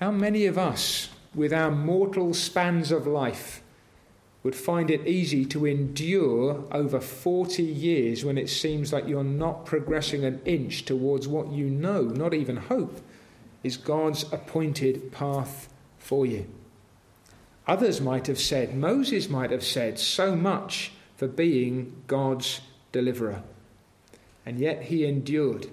How 0.00 0.10
many 0.10 0.46
of 0.46 0.58
us, 0.58 1.10
with 1.32 1.52
our 1.52 1.70
mortal 1.70 2.34
spans 2.34 2.90
of 2.90 3.06
life, 3.06 3.62
would 4.44 4.54
find 4.54 4.90
it 4.90 5.06
easy 5.06 5.46
to 5.46 5.66
endure 5.66 6.64
over 6.70 7.00
40 7.00 7.62
years 7.62 8.24
when 8.24 8.36
it 8.36 8.50
seems 8.50 8.92
like 8.92 9.08
you're 9.08 9.24
not 9.24 9.64
progressing 9.64 10.22
an 10.22 10.40
inch 10.44 10.84
towards 10.84 11.26
what 11.26 11.50
you 11.50 11.64
know, 11.64 12.02
not 12.02 12.34
even 12.34 12.56
hope, 12.56 13.00
is 13.62 13.78
God's 13.78 14.30
appointed 14.30 15.10
path 15.10 15.72
for 15.98 16.26
you. 16.26 16.46
Others 17.66 18.02
might 18.02 18.26
have 18.26 18.38
said, 18.38 18.76
Moses 18.76 19.30
might 19.30 19.50
have 19.50 19.64
said, 19.64 19.98
so 19.98 20.36
much 20.36 20.92
for 21.16 21.26
being 21.26 22.02
God's 22.06 22.60
deliverer. 22.92 23.42
And 24.44 24.58
yet 24.58 24.82
he 24.82 25.06
endured. 25.06 25.68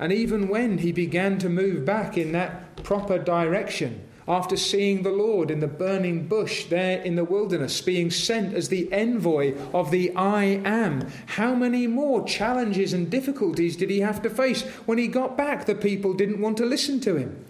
And 0.00 0.12
even 0.12 0.48
when 0.48 0.78
he 0.78 0.90
began 0.90 1.38
to 1.38 1.48
move 1.48 1.84
back 1.84 2.18
in 2.18 2.32
that 2.32 2.82
proper 2.82 3.20
direction, 3.20 4.04
after 4.28 4.56
seeing 4.56 5.02
the 5.02 5.10
Lord 5.10 5.50
in 5.50 5.60
the 5.60 5.66
burning 5.66 6.26
bush 6.26 6.66
there 6.66 7.00
in 7.02 7.16
the 7.16 7.24
wilderness, 7.24 7.80
being 7.80 8.10
sent 8.10 8.54
as 8.54 8.68
the 8.68 8.92
envoy 8.92 9.54
of 9.72 9.90
the 9.90 10.14
I 10.14 10.60
am. 10.64 11.08
How 11.26 11.54
many 11.54 11.86
more 11.86 12.24
challenges 12.24 12.92
and 12.92 13.10
difficulties 13.10 13.76
did 13.76 13.90
he 13.90 14.00
have 14.00 14.22
to 14.22 14.30
face? 14.30 14.62
When 14.86 14.98
he 14.98 15.08
got 15.08 15.36
back, 15.36 15.66
the 15.66 15.74
people 15.74 16.12
didn't 16.14 16.40
want 16.40 16.56
to 16.58 16.66
listen 16.66 17.00
to 17.00 17.16
him. 17.16 17.44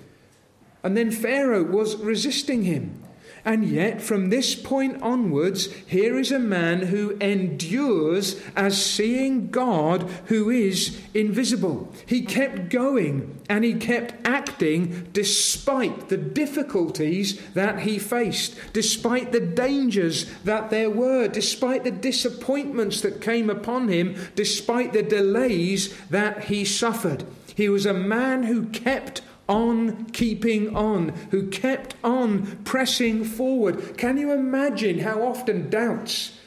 And 0.83 0.97
then 0.97 1.11
Pharaoh 1.11 1.65
was 1.65 1.97
resisting 1.97 2.65
him. 2.65 3.00
And 3.45 3.65
yet, 3.65 4.03
from 4.03 4.29
this 4.29 4.55
point 4.55 5.01
onwards, 5.03 5.67
here 5.87 6.19
is 6.19 6.31
a 6.31 6.39
man 6.39 6.83
who 6.83 7.17
endures 7.21 8.41
as 8.55 8.85
seeing 8.85 9.51
God 9.51 10.03
who 10.27 10.51
is 10.51 11.01
invisible. 11.15 11.93
He 12.07 12.23
kept 12.23 12.69
going 12.69 13.41
and 13.49 13.65
he 13.65 13.75
kept 13.75 14.15
acting 14.27 15.09
despite 15.13 16.09
the 16.09 16.17
difficulties 16.17 17.41
that 17.55 17.81
he 17.81 17.99
faced, 17.99 18.55
despite 18.73 19.33
the 19.33 19.41
dangers 19.41 20.27
that 20.45 20.71
there 20.71 20.91
were, 20.91 21.29
despite 21.29 21.85
the 21.85 21.91
disappointments 21.91 23.01
that 23.01 23.21
came 23.23 23.49
upon 23.49 23.89
him, 23.89 24.17
despite 24.35 24.93
the 24.93 25.03
delays 25.03 25.97
that 26.11 26.45
he 26.45 26.65
suffered. 26.65 27.25
He 27.55 27.69
was 27.69 27.87
a 27.87 27.95
man 27.95 28.45
who 28.45 28.67
kept 28.67 29.23
on 29.51 30.07
keeping 30.11 30.75
on, 30.77 31.09
who 31.33 31.49
kept 31.49 31.97
on 32.05 32.63
pressing 32.65 33.25
forward. 33.25 33.99
Can 33.99 34.17
you 34.17 34.33
imagine 34.33 35.01
how 35.01 35.23
often 35.23 35.69
doubts 35.69 36.39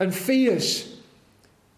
and 0.00 0.14
fears 0.14 0.96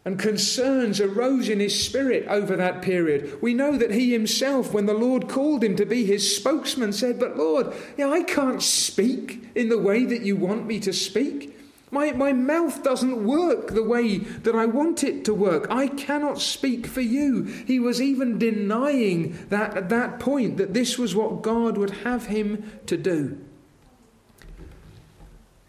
and 0.04 0.16
concerns 0.16 1.00
arose 1.00 1.48
in 1.48 1.58
his 1.58 1.84
spirit 1.84 2.24
over 2.28 2.54
that 2.54 2.82
period? 2.82 3.42
We 3.42 3.52
know 3.52 3.76
that 3.76 3.90
he 3.90 4.12
himself, 4.12 4.72
when 4.72 4.86
the 4.86 4.94
Lord 4.94 5.28
called 5.28 5.64
him 5.64 5.74
to 5.74 5.84
be 5.84 6.04
his 6.06 6.36
spokesman, 6.36 6.92
said, 6.92 7.18
But 7.18 7.36
Lord, 7.36 7.74
I 7.98 8.22
can't 8.22 8.62
speak 8.62 9.50
in 9.56 9.68
the 9.68 9.78
way 9.78 10.04
that 10.04 10.22
you 10.22 10.36
want 10.36 10.66
me 10.66 10.78
to 10.80 10.92
speak. 10.92 11.57
My, 11.90 12.12
my 12.12 12.32
mouth 12.32 12.82
doesn't 12.82 13.24
work 13.24 13.68
the 13.68 13.82
way 13.82 14.18
that 14.18 14.54
I 14.54 14.66
want 14.66 15.02
it 15.02 15.24
to 15.24 15.34
work. 15.34 15.66
I 15.70 15.88
cannot 15.88 16.40
speak 16.40 16.86
for 16.86 17.00
you. 17.00 17.44
He 17.44 17.80
was 17.80 18.02
even 18.02 18.38
denying 18.38 19.46
that 19.48 19.76
at 19.76 19.88
that 19.88 20.20
point 20.20 20.58
that 20.58 20.74
this 20.74 20.98
was 20.98 21.14
what 21.14 21.42
God 21.42 21.78
would 21.78 21.90
have 21.90 22.26
him 22.26 22.80
to 22.86 22.96
do. 22.96 23.38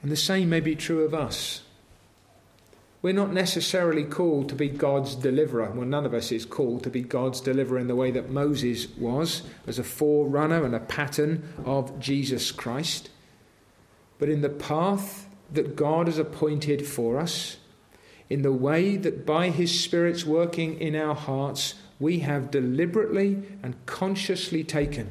And 0.02 0.12
the 0.12 0.18
same 0.18 0.50
may 0.50 0.60
be 0.60 0.76
true 0.76 1.04
of 1.04 1.14
us. 1.14 1.62
We're 3.02 3.14
not 3.14 3.32
necessarily 3.32 4.04
called 4.04 4.50
to 4.50 4.56
be 4.56 4.68
God's 4.68 5.16
deliverer. 5.16 5.72
Well, 5.72 5.88
none 5.88 6.06
of 6.06 6.14
us 6.14 6.34
is 6.34 6.46
called 6.46 6.84
to 6.84 6.90
be 6.90 7.02
God's 7.02 7.40
deliverer 7.40 7.80
in 7.80 7.88
the 7.88 7.96
way 7.96 8.12
that 8.12 8.30
Moses 8.30 8.90
was, 8.98 9.44
as 9.66 9.80
a 9.80 9.86
forerunner 9.86 10.66
and 10.66 10.76
a 10.76 10.82
pattern 10.82 11.48
of 11.64 11.98
Jesus 12.00 12.52
Christ. 12.52 13.10
But 14.18 14.28
in 14.28 14.42
the 14.42 14.50
path 14.50 15.29
that 15.52 15.76
God 15.76 16.08
has 16.08 16.18
appointed 16.18 16.86
for 16.86 17.20
us, 17.20 17.58
in 18.30 18.44
the 18.44 18.54
way 18.54 18.96
that 18.96 19.26
by 19.26 19.50
His 19.50 19.80
Spirit's 19.80 20.26
working 20.26 20.80
in 20.80 20.96
our 20.96 21.16
hearts, 21.16 21.76
we 22.00 22.20
have 22.20 22.52
deliberately 22.52 23.44
and 23.64 23.76
consciously 23.86 24.64
taken. 24.64 25.10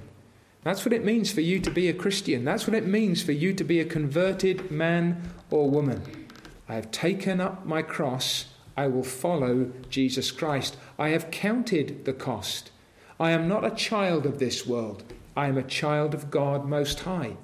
That's 0.62 0.84
what 0.84 0.92
it 0.92 1.04
means 1.04 1.32
for 1.32 1.40
you 1.40 1.60
to 1.60 1.70
be 1.70 1.88
a 1.88 1.94
Christian. 1.94 2.44
That's 2.44 2.66
what 2.66 2.76
it 2.76 2.86
means 2.86 3.22
for 3.22 3.32
you 3.32 3.52
to 3.54 3.64
be 3.64 3.80
a 3.80 3.84
converted 3.84 4.70
man 4.70 5.32
or 5.50 5.70
woman. 5.70 6.26
I 6.68 6.74
have 6.74 6.90
taken 6.90 7.40
up 7.40 7.64
my 7.64 7.82
cross. 7.82 8.46
I 8.76 8.86
will 8.86 9.02
follow 9.02 9.72
Jesus 9.88 10.30
Christ. 10.30 10.76
I 10.98 11.10
have 11.10 11.30
counted 11.30 12.04
the 12.04 12.12
cost. 12.12 12.70
I 13.18 13.30
am 13.30 13.48
not 13.48 13.64
a 13.64 13.70
child 13.70 14.26
of 14.26 14.38
this 14.38 14.66
world. 14.66 15.02
I 15.36 15.48
am 15.48 15.58
a 15.58 15.62
child 15.62 16.14
of 16.14 16.30
God 16.30 16.66
Most 16.66 17.00
High. 17.00 17.36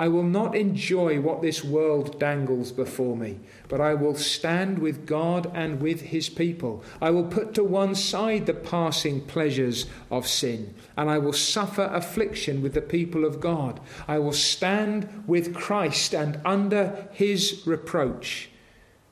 I 0.00 0.08
will 0.08 0.22
not 0.22 0.56
enjoy 0.56 1.20
what 1.20 1.42
this 1.42 1.62
world 1.62 2.18
dangles 2.18 2.72
before 2.72 3.18
me, 3.18 3.38
but 3.68 3.82
I 3.82 3.92
will 3.92 4.14
stand 4.14 4.78
with 4.78 5.04
God 5.04 5.52
and 5.54 5.82
with 5.82 6.00
his 6.00 6.30
people. 6.30 6.82
I 7.02 7.10
will 7.10 7.26
put 7.26 7.52
to 7.52 7.64
one 7.64 7.94
side 7.94 8.46
the 8.46 8.54
passing 8.54 9.20
pleasures 9.20 9.84
of 10.10 10.26
sin, 10.26 10.74
and 10.96 11.10
I 11.10 11.18
will 11.18 11.34
suffer 11.34 11.82
affliction 11.92 12.62
with 12.62 12.72
the 12.72 12.80
people 12.80 13.26
of 13.26 13.40
God. 13.40 13.78
I 14.08 14.18
will 14.20 14.32
stand 14.32 15.24
with 15.26 15.54
Christ 15.54 16.14
and 16.14 16.40
under 16.46 17.06
his 17.12 17.62
reproach, 17.66 18.48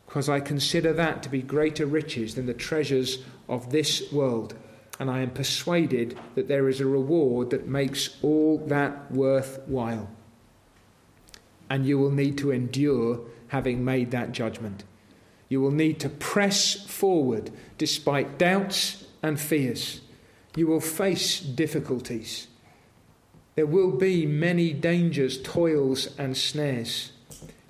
because 0.06 0.30
I 0.30 0.40
consider 0.40 0.94
that 0.94 1.22
to 1.24 1.28
be 1.28 1.42
greater 1.42 1.84
riches 1.84 2.34
than 2.34 2.46
the 2.46 2.54
treasures 2.54 3.22
of 3.46 3.72
this 3.72 4.10
world. 4.10 4.54
And 4.98 5.10
I 5.10 5.20
am 5.20 5.32
persuaded 5.32 6.18
that 6.34 6.48
there 6.48 6.66
is 6.66 6.80
a 6.80 6.86
reward 6.86 7.50
that 7.50 7.68
makes 7.68 8.16
all 8.22 8.56
that 8.68 9.12
worthwhile 9.12 10.08
and 11.70 11.86
you 11.86 11.98
will 11.98 12.10
need 12.10 12.38
to 12.38 12.50
endure 12.50 13.20
having 13.48 13.84
made 13.84 14.10
that 14.10 14.32
judgment. 14.32 14.84
You 15.48 15.60
will 15.60 15.70
need 15.70 15.98
to 16.00 16.08
press 16.08 16.74
forward 16.74 17.50
despite 17.78 18.38
doubts 18.38 19.04
and 19.22 19.40
fears. 19.40 20.00
You 20.56 20.66
will 20.66 20.80
face 20.80 21.40
difficulties. 21.40 22.48
There 23.54 23.66
will 23.66 23.90
be 23.90 24.26
many 24.26 24.72
dangers, 24.72 25.40
toils, 25.42 26.16
and 26.18 26.36
snares. 26.36 27.12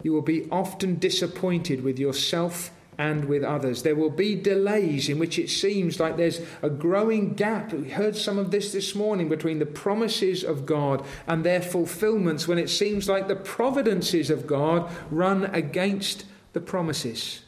You 0.03 0.13
will 0.13 0.23
be 0.23 0.49
often 0.51 0.97
disappointed 0.97 1.83
with 1.83 1.99
yourself 1.99 2.71
and 2.99 3.27
with 3.27 3.45
others. 3.45 3.83
There 3.83 3.95
will 3.95 4.11
be 4.11 4.35
delays 4.35 5.09
in 5.09 5.21
which 5.21 5.39
it 5.39 5.49
seems 5.49 6.01
like 6.01 6.17
there's 6.17 6.41
a 6.63 6.69
growing 6.69 7.35
gap. 7.35 7.73
We 7.73 7.91
heard 7.91 8.17
some 8.17 8.39
of 8.39 8.51
this 8.51 8.73
this 8.73 8.95
morning 8.97 9.29
between 9.29 9.61
the 9.61 9.67
promises 9.67 10.43
of 10.43 10.67
God 10.67 11.05
and 11.27 11.45
their 11.45 11.63
fulfillments 11.63 12.49
when 12.49 12.59
it 12.59 12.69
seems 12.69 13.09
like 13.09 13.29
the 13.29 13.37
providences 13.37 14.31
of 14.31 14.49
God 14.49 14.91
run 15.13 15.45
against 15.45 16.25
the 16.53 16.61
promises. 16.61 17.43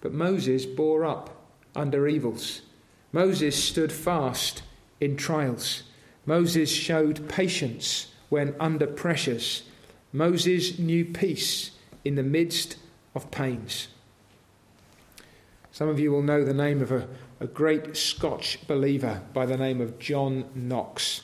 But 0.00 0.12
Moses 0.12 0.64
bore 0.64 1.04
up 1.04 1.30
under 1.74 2.06
evils. 2.06 2.62
Moses 3.10 3.62
stood 3.62 3.90
fast 3.92 4.62
in 5.00 5.16
trials. 5.16 5.82
Moses 6.26 6.70
showed 6.70 7.28
patience 7.28 8.12
when 8.28 8.54
under 8.60 8.86
pressures. 8.86 9.64
Moses 10.12 10.78
knew 10.78 11.04
peace 11.04 11.72
in 12.04 12.14
the 12.14 12.22
midst 12.22 12.76
of 13.14 13.30
pains. 13.32 13.88
Some 15.74 15.88
of 15.88 15.98
you 15.98 16.12
will 16.12 16.22
know 16.22 16.44
the 16.44 16.54
name 16.54 16.80
of 16.82 16.92
a, 16.92 17.08
a 17.40 17.48
great 17.48 17.96
Scotch 17.96 18.64
believer 18.68 19.22
by 19.32 19.44
the 19.44 19.56
name 19.56 19.80
of 19.80 19.98
John 19.98 20.44
Knox. 20.54 21.22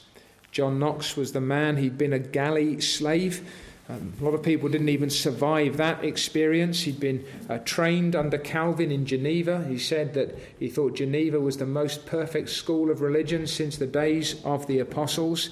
John 0.50 0.80
Knox 0.80 1.16
was 1.16 1.30
the 1.30 1.40
man, 1.40 1.76
he'd 1.76 1.97
been 1.97 2.12
a 2.12 2.19
galley 2.19 2.80
slave. 2.80 3.49
Um, 3.88 4.12
a 4.21 4.25
lot 4.25 4.35
of 4.35 4.42
people 4.42 4.69
didn't 4.69 4.88
even 4.88 5.09
survive 5.09 5.76
that 5.76 6.04
experience. 6.04 6.83
He'd 6.83 6.99
been 6.99 7.25
uh, 7.49 7.59
trained 7.59 8.16
under 8.16 8.38
Calvin 8.38 8.90
in 8.90 9.07
Geneva. 9.07 9.64
He 9.69 9.78
said 9.78 10.14
that 10.14 10.37
he 10.59 10.69
thought 10.69 10.97
Geneva 10.97 11.38
was 11.38 11.59
the 11.59 11.64
most 11.64 12.04
perfect 12.04 12.49
school 12.49 12.90
of 12.90 13.02
religion 13.02 13.47
since 13.47 13.76
the 13.76 13.87
days 13.87 14.42
of 14.45 14.66
the 14.66 14.80
apostles. 14.80 15.50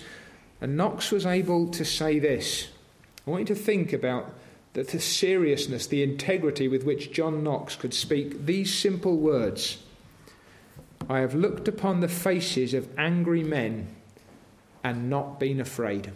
And 0.61 0.77
Knox 0.77 1.13
was 1.13 1.25
able 1.25 1.69
to 1.69 1.85
say 1.85 2.19
this. 2.19 2.67
I 3.25 3.31
want 3.31 3.49
you 3.49 3.55
to 3.55 3.63
think 3.63 3.93
about 3.93 4.35
that 4.79 4.91
the 4.91 5.01
seriousness, 5.01 5.89
the 5.89 6.05
integrity 6.05 6.69
with 6.69 6.85
which 6.85 7.11
John 7.11 7.43
Knox 7.43 7.75
could 7.75 7.93
speak 7.93 8.47
these 8.47 8.73
simple 8.73 9.17
words 9.17 9.83
I 11.09 11.19
have 11.19 11.35
looked 11.35 11.67
upon 11.67 11.99
the 11.99 12.07
faces 12.07 12.75
of 12.75 12.89
angry 12.97 13.43
men 13.43 13.89
and 14.85 15.11
not 15.11 15.41
been 15.41 15.61
afraid. 15.61 16.13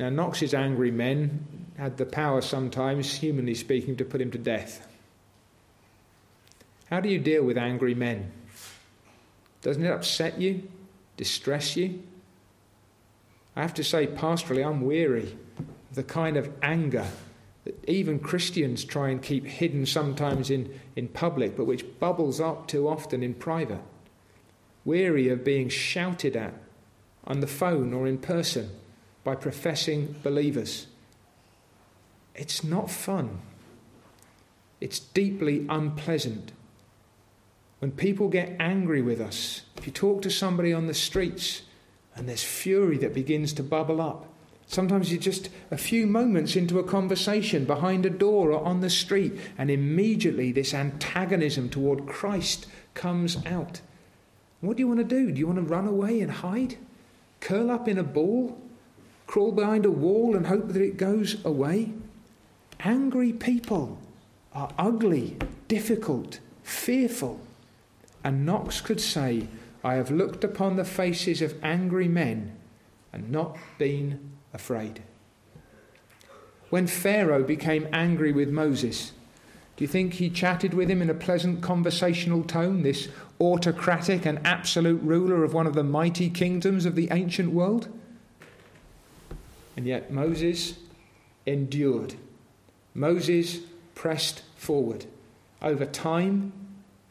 Now, 0.00 0.08
Knox's 0.08 0.54
angry 0.54 0.90
men 0.90 1.46
had 1.76 1.98
the 1.98 2.06
power 2.06 2.40
sometimes, 2.40 3.12
humanly 3.12 3.54
speaking, 3.54 3.96
to 3.96 4.04
put 4.06 4.22
him 4.22 4.30
to 4.30 4.38
death. 4.38 4.88
How 6.88 7.00
do 7.00 7.10
you 7.10 7.18
deal 7.18 7.44
with 7.44 7.58
angry 7.58 7.94
men? 7.94 8.32
Doesn't 9.60 9.84
it 9.84 9.92
upset 9.92 10.40
you, 10.40 10.66
distress 11.18 11.76
you? 11.76 12.02
I 13.56 13.62
have 13.62 13.74
to 13.74 13.84
say, 13.84 14.06
pastorally, 14.06 14.66
I'm 14.66 14.80
weary 14.80 15.36
of 15.58 15.94
the 15.94 16.02
kind 16.02 16.36
of 16.36 16.52
anger 16.62 17.06
that 17.64 17.88
even 17.88 18.18
Christians 18.18 18.84
try 18.84 19.08
and 19.10 19.22
keep 19.22 19.46
hidden 19.46 19.86
sometimes 19.86 20.50
in, 20.50 20.78
in 20.96 21.08
public, 21.08 21.56
but 21.56 21.64
which 21.64 21.98
bubbles 21.98 22.40
up 22.40 22.66
too 22.66 22.88
often 22.88 23.22
in 23.22 23.34
private. 23.34 23.80
Weary 24.84 25.28
of 25.28 25.44
being 25.44 25.68
shouted 25.68 26.36
at 26.36 26.54
on 27.26 27.40
the 27.40 27.46
phone 27.46 27.94
or 27.94 28.06
in 28.06 28.18
person 28.18 28.70
by 29.22 29.34
professing 29.34 30.16
believers. 30.22 30.86
It's 32.34 32.62
not 32.62 32.90
fun. 32.90 33.40
It's 34.80 34.98
deeply 34.98 35.64
unpleasant. 35.70 36.52
When 37.78 37.92
people 37.92 38.28
get 38.28 38.56
angry 38.60 39.00
with 39.00 39.20
us, 39.20 39.62
if 39.76 39.86
you 39.86 39.92
talk 39.92 40.20
to 40.22 40.30
somebody 40.30 40.72
on 40.72 40.86
the 40.86 40.94
streets, 40.94 41.62
and 42.16 42.28
there's 42.28 42.44
fury 42.44 42.98
that 42.98 43.14
begins 43.14 43.52
to 43.54 43.62
bubble 43.62 44.00
up. 44.00 44.26
Sometimes 44.66 45.12
you're 45.12 45.20
just 45.20 45.50
a 45.70 45.76
few 45.76 46.06
moments 46.06 46.56
into 46.56 46.78
a 46.78 46.84
conversation 46.84 47.64
behind 47.64 48.06
a 48.06 48.10
door 48.10 48.52
or 48.52 48.64
on 48.64 48.80
the 48.80 48.90
street, 48.90 49.38
and 49.58 49.70
immediately 49.70 50.52
this 50.52 50.72
antagonism 50.72 51.68
toward 51.68 52.06
Christ 52.06 52.66
comes 52.94 53.44
out. 53.46 53.80
What 54.60 54.76
do 54.76 54.82
you 54.82 54.88
want 54.88 55.00
to 55.00 55.04
do? 55.04 55.30
Do 55.30 55.38
you 55.38 55.46
want 55.46 55.58
to 55.58 55.64
run 55.64 55.86
away 55.86 56.20
and 56.20 56.30
hide? 56.30 56.78
Curl 57.40 57.70
up 57.70 57.88
in 57.88 57.98
a 57.98 58.02
ball? 58.02 58.58
Crawl 59.26 59.52
behind 59.52 59.84
a 59.84 59.90
wall 59.90 60.34
and 60.36 60.46
hope 60.46 60.68
that 60.68 60.82
it 60.82 60.96
goes 60.96 61.44
away? 61.44 61.92
Angry 62.80 63.32
people 63.32 63.98
are 64.54 64.72
ugly, 64.78 65.36
difficult, 65.68 66.40
fearful. 66.62 67.40
And 68.22 68.46
Knox 68.46 68.80
could 68.80 69.00
say, 69.00 69.48
I 69.84 69.94
have 69.94 70.10
looked 70.10 70.42
upon 70.42 70.76
the 70.76 70.84
faces 70.84 71.42
of 71.42 71.62
angry 71.62 72.08
men 72.08 72.56
and 73.12 73.30
not 73.30 73.58
been 73.76 74.32
afraid. 74.54 75.02
When 76.70 76.86
Pharaoh 76.86 77.44
became 77.44 77.86
angry 77.92 78.32
with 78.32 78.48
Moses, 78.48 79.12
do 79.76 79.84
you 79.84 79.88
think 79.88 80.14
he 80.14 80.30
chatted 80.30 80.72
with 80.72 80.90
him 80.90 81.02
in 81.02 81.10
a 81.10 81.14
pleasant 81.14 81.60
conversational 81.62 82.44
tone, 82.44 82.82
this 82.82 83.08
autocratic 83.40 84.24
and 84.24 84.44
absolute 84.46 85.02
ruler 85.02 85.44
of 85.44 85.52
one 85.52 85.66
of 85.66 85.74
the 85.74 85.84
mighty 85.84 86.30
kingdoms 86.30 86.86
of 86.86 86.94
the 86.94 87.08
ancient 87.10 87.52
world? 87.52 87.88
And 89.76 89.86
yet 89.86 90.10
Moses 90.10 90.78
endured. 91.44 92.14
Moses 92.94 93.60
pressed 93.94 94.42
forward. 94.56 95.04
Over 95.60 95.84
time, 95.84 96.52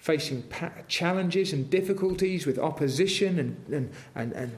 facing 0.04 0.44
challenges 0.90 1.54
and 1.54 1.70
difficulties 1.70 2.46
with 2.46 2.60
opposition 2.60 3.40
and, 3.40 3.56
and, 3.74 3.90
and, 4.14 4.34
and 4.34 4.52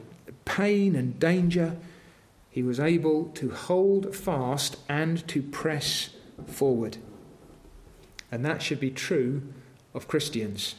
pain 0.44 0.96
and 0.96 1.20
danger, 1.20 1.76
he 2.50 2.64
was 2.64 2.80
able 2.80 3.26
to 3.26 3.50
hold 3.50 4.12
fast 4.12 4.76
and 4.88 5.26
to 5.28 5.40
press 5.40 6.10
forward. 6.48 6.96
And 8.32 8.44
that 8.44 8.60
should 8.60 8.80
be 8.80 8.90
true 8.90 9.40
of 9.94 10.08
Christians. 10.08 10.74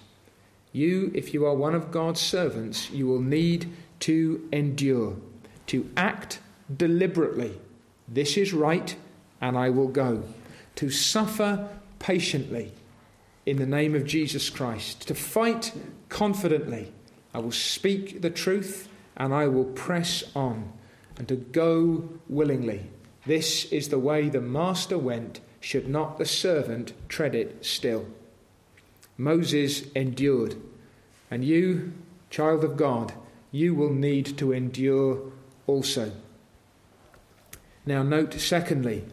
You, 0.73 1.13
if 1.15 1.33
you 1.33 1.45
are 1.45 1.55
one 1.55 1.73
of 1.73 1.89
God's 1.89 2.19
servants, 2.19 2.91
you 2.91 3.07
will 3.07 3.21
need 3.21 3.71
to 4.01 4.49
endure, 4.51 5.15
to 5.67 5.89
act 5.95 6.41
deliberately. 6.75 7.57
This 8.05 8.35
is 8.35 8.51
right, 8.51 8.97
and 9.39 9.57
I 9.57 9.69
will 9.69 9.87
go. 9.87 10.23
To 10.75 10.89
suffer 10.89 11.69
patiently 11.99 12.73
in 13.47 13.55
the 13.55 13.65
name 13.65 13.95
of 13.95 14.05
Jesus 14.05 14.49
Christ, 14.49 15.07
to 15.07 15.15
fight 15.15 15.71
confidently. 16.09 16.91
I 17.33 17.39
will 17.39 17.53
speak 17.53 18.21
the 18.21 18.29
truth 18.29 18.89
and 19.15 19.33
I 19.33 19.47
will 19.47 19.63
press 19.63 20.21
on 20.35 20.73
and 21.17 21.29
to 21.29 21.37
go 21.37 22.09
willingly. 22.27 22.89
This 23.25 23.63
is 23.71 23.87
the 23.87 23.99
way 23.99 24.27
the 24.27 24.41
master 24.41 24.97
went, 24.97 25.39
should 25.61 25.87
not 25.87 26.17
the 26.17 26.25
servant 26.25 26.91
tread 27.07 27.35
it 27.35 27.65
still. 27.65 28.05
Moses 29.17 29.89
endured, 29.93 30.55
and 31.31 31.45
you, 31.45 31.93
child 32.29 32.65
of 32.65 32.75
God, 32.75 33.13
you 33.51 33.73
will 33.73 33.93
need 33.93 34.37
to 34.39 34.51
endure 34.51 35.31
also. 35.67 36.11
Now, 37.85 38.03
note 38.03 38.33
secondly, 38.33 39.05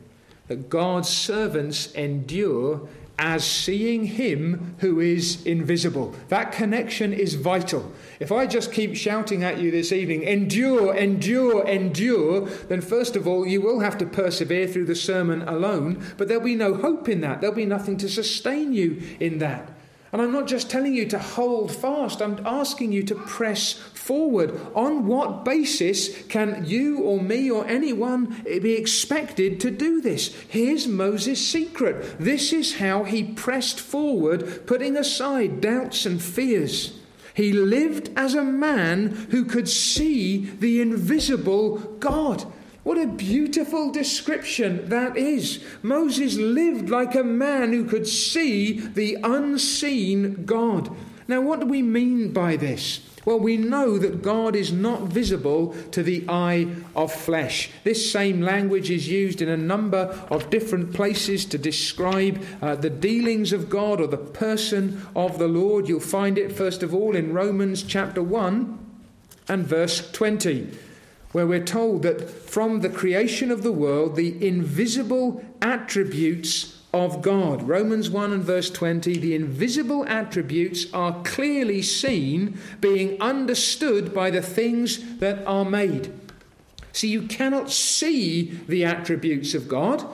that 0.48 0.68
God's 0.68 1.08
servants 1.08 1.92
endure 1.92 2.88
as 3.18 3.44
seeing 3.44 4.04
him 4.04 4.74
who 4.78 4.98
is 4.98 5.44
invisible. 5.46 6.14
That 6.28 6.52
connection 6.52 7.12
is 7.12 7.34
vital. 7.34 7.92
If 8.18 8.32
I 8.32 8.46
just 8.46 8.72
keep 8.72 8.96
shouting 8.96 9.44
at 9.44 9.58
you 9.58 9.70
this 9.70 9.92
evening, 9.92 10.24
endure, 10.24 10.94
endure, 10.94 11.64
endure, 11.66 12.40
then 12.40 12.80
first 12.80 13.14
of 13.14 13.28
all, 13.28 13.46
you 13.46 13.60
will 13.60 13.80
have 13.80 13.98
to 13.98 14.06
persevere 14.06 14.66
through 14.66 14.86
the 14.86 14.96
sermon 14.96 15.42
alone, 15.42 16.04
but 16.16 16.26
there'll 16.26 16.42
be 16.42 16.56
no 16.56 16.74
hope 16.74 17.08
in 17.08 17.20
that. 17.20 17.40
There'll 17.40 17.54
be 17.54 17.66
nothing 17.66 17.96
to 17.98 18.08
sustain 18.08 18.72
you 18.72 19.00
in 19.20 19.38
that. 19.38 19.73
And 20.14 20.22
I'm 20.22 20.30
not 20.30 20.46
just 20.46 20.70
telling 20.70 20.94
you 20.94 21.06
to 21.06 21.18
hold 21.18 21.74
fast, 21.74 22.22
I'm 22.22 22.38
asking 22.46 22.92
you 22.92 23.02
to 23.02 23.16
press 23.16 23.72
forward. 23.72 24.60
On 24.72 25.08
what 25.08 25.44
basis 25.44 26.22
can 26.26 26.64
you 26.64 27.00
or 27.00 27.20
me 27.20 27.50
or 27.50 27.66
anyone 27.66 28.44
be 28.44 28.74
expected 28.74 29.58
to 29.58 29.72
do 29.72 30.00
this? 30.00 30.32
Here's 30.46 30.86
Moses' 30.86 31.44
secret. 31.44 32.20
This 32.20 32.52
is 32.52 32.76
how 32.76 33.02
he 33.02 33.24
pressed 33.24 33.80
forward, 33.80 34.68
putting 34.68 34.96
aside 34.96 35.60
doubts 35.60 36.06
and 36.06 36.22
fears. 36.22 36.96
He 37.34 37.52
lived 37.52 38.10
as 38.16 38.36
a 38.36 38.44
man 38.44 39.26
who 39.30 39.44
could 39.44 39.68
see 39.68 40.44
the 40.44 40.80
invisible 40.80 41.78
God. 41.98 42.44
What 42.84 42.98
a 42.98 43.06
beautiful 43.06 43.90
description 43.90 44.90
that 44.90 45.16
is. 45.16 45.64
Moses 45.82 46.36
lived 46.36 46.90
like 46.90 47.14
a 47.14 47.24
man 47.24 47.72
who 47.72 47.86
could 47.86 48.06
see 48.06 48.78
the 48.78 49.16
unseen 49.24 50.44
God. 50.44 50.94
Now, 51.26 51.40
what 51.40 51.60
do 51.60 51.66
we 51.66 51.80
mean 51.80 52.32
by 52.32 52.56
this? 52.56 53.00
Well, 53.24 53.40
we 53.40 53.56
know 53.56 53.96
that 53.96 54.20
God 54.20 54.54
is 54.54 54.70
not 54.70 55.04
visible 55.04 55.74
to 55.92 56.02
the 56.02 56.26
eye 56.28 56.68
of 56.94 57.10
flesh. 57.10 57.70
This 57.82 58.12
same 58.12 58.42
language 58.42 58.90
is 58.90 59.08
used 59.08 59.40
in 59.40 59.48
a 59.48 59.56
number 59.56 60.26
of 60.30 60.50
different 60.50 60.92
places 60.92 61.46
to 61.46 61.56
describe 61.56 62.44
uh, 62.60 62.74
the 62.74 62.90
dealings 62.90 63.54
of 63.54 63.70
God 63.70 63.98
or 63.98 64.06
the 64.06 64.18
person 64.18 65.06
of 65.16 65.38
the 65.38 65.48
Lord. 65.48 65.88
You'll 65.88 66.00
find 66.00 66.36
it, 66.36 66.52
first 66.52 66.82
of 66.82 66.94
all, 66.94 67.16
in 67.16 67.32
Romans 67.32 67.82
chapter 67.82 68.22
1 68.22 68.78
and 69.48 69.66
verse 69.66 70.10
20 70.12 70.68
where 71.34 71.48
we're 71.48 71.64
told 71.64 72.02
that 72.02 72.30
from 72.30 72.78
the 72.78 72.88
creation 72.88 73.50
of 73.50 73.64
the 73.64 73.72
world, 73.72 74.14
the 74.14 74.46
invisible 74.46 75.44
attributes 75.60 76.80
of 76.92 77.22
God. 77.22 77.64
Romans 77.64 78.08
1 78.08 78.32
and 78.32 78.44
verse 78.44 78.70
20, 78.70 79.18
the 79.18 79.34
invisible 79.34 80.06
attributes 80.06 80.86
are 80.94 81.20
clearly 81.24 81.82
seen, 81.82 82.56
being 82.80 83.20
understood 83.20 84.14
by 84.14 84.30
the 84.30 84.40
things 84.40 85.18
that 85.18 85.44
are 85.44 85.64
made. 85.64 86.12
See, 86.92 87.08
you 87.08 87.22
cannot 87.22 87.68
see 87.68 88.52
the 88.68 88.84
attributes 88.84 89.54
of 89.54 89.66
God. 89.66 90.06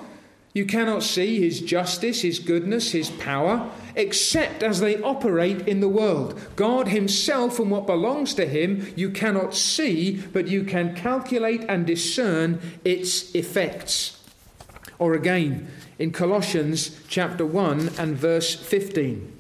You 0.53 0.65
cannot 0.65 1.05
see 1.05 1.41
his 1.41 1.61
justice, 1.61 2.23
his 2.23 2.41
goodness, 2.41 2.91
his 2.91 3.09
power, 3.09 3.71
except 3.95 4.63
as 4.65 4.81
they 4.81 5.01
operate 5.01 5.69
in 5.69 5.81
the 5.81 5.89
world. 5.89 6.41
God 6.57 6.89
himself 6.89 7.61
and 7.61 7.71
what 7.71 7.87
belongs 7.87 8.35
to 8.35 8.47
him 8.47 8.93
you 8.97 9.11
cannot 9.11 9.55
see, 9.55 10.17
but 10.33 10.49
you 10.49 10.65
can 10.65 10.97
calculate 10.97 11.65
and 11.69 11.87
discern 11.87 12.61
its 12.85 13.33
effects. 13.35 14.21
Or 14.99 15.15
again, 15.15 15.69
in 16.01 16.11
Colossians 16.11 17.01
chapter 17.09 17.47
1 17.47 17.93
and 17.99 18.17
verse 18.17 18.55
15. 18.55 19.33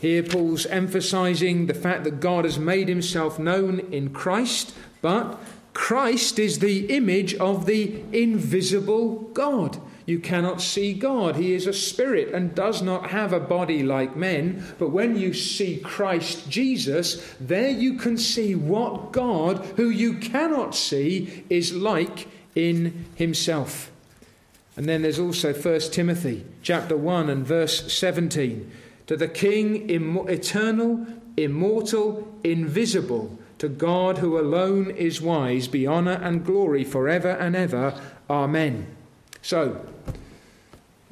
Here, 0.00 0.22
Paul's 0.22 0.66
emphasizing 0.66 1.66
the 1.66 1.74
fact 1.74 2.04
that 2.04 2.20
God 2.20 2.44
has 2.44 2.58
made 2.58 2.88
himself 2.88 3.38
known 3.38 3.80
in 3.92 4.10
Christ, 4.10 4.74
but 5.00 5.38
Christ 5.72 6.38
is 6.38 6.58
the 6.58 6.86
image 6.94 7.34
of 7.34 7.66
the 7.66 8.02
invisible 8.12 9.30
God. 9.32 9.80
You 10.04 10.18
cannot 10.18 10.60
see 10.60 10.94
God. 10.94 11.36
He 11.36 11.54
is 11.54 11.66
a 11.66 11.72
spirit 11.72 12.34
and 12.34 12.54
does 12.54 12.82
not 12.82 13.10
have 13.10 13.32
a 13.32 13.40
body 13.40 13.82
like 13.82 14.16
men. 14.16 14.64
But 14.78 14.90
when 14.90 15.16
you 15.16 15.32
see 15.32 15.78
Christ 15.78 16.50
Jesus, 16.50 17.34
there 17.40 17.70
you 17.70 17.94
can 17.94 18.18
see 18.18 18.54
what 18.54 19.12
God, 19.12 19.64
who 19.76 19.88
you 19.88 20.14
cannot 20.14 20.74
see, 20.74 21.44
is 21.48 21.72
like 21.72 22.26
in 22.54 23.06
himself. 23.14 23.90
And 24.76 24.88
then 24.88 25.02
there's 25.02 25.18
also 25.18 25.52
1 25.52 25.80
Timothy 25.92 26.44
chapter 26.62 26.96
1 26.96 27.30
and 27.30 27.46
verse 27.46 27.92
17. 27.92 28.70
To 29.06 29.16
the 29.16 29.28
King, 29.28 29.88
eternal, 30.28 31.06
immortal, 31.36 32.28
invisible, 32.42 33.38
to 33.62 33.68
God 33.68 34.18
who 34.18 34.40
alone 34.40 34.90
is 34.90 35.22
wise, 35.22 35.68
be 35.68 35.86
honour 35.86 36.18
and 36.20 36.44
glory 36.44 36.82
forever 36.82 37.28
and 37.28 37.54
ever. 37.54 37.94
Amen. 38.28 38.88
So, 39.40 39.86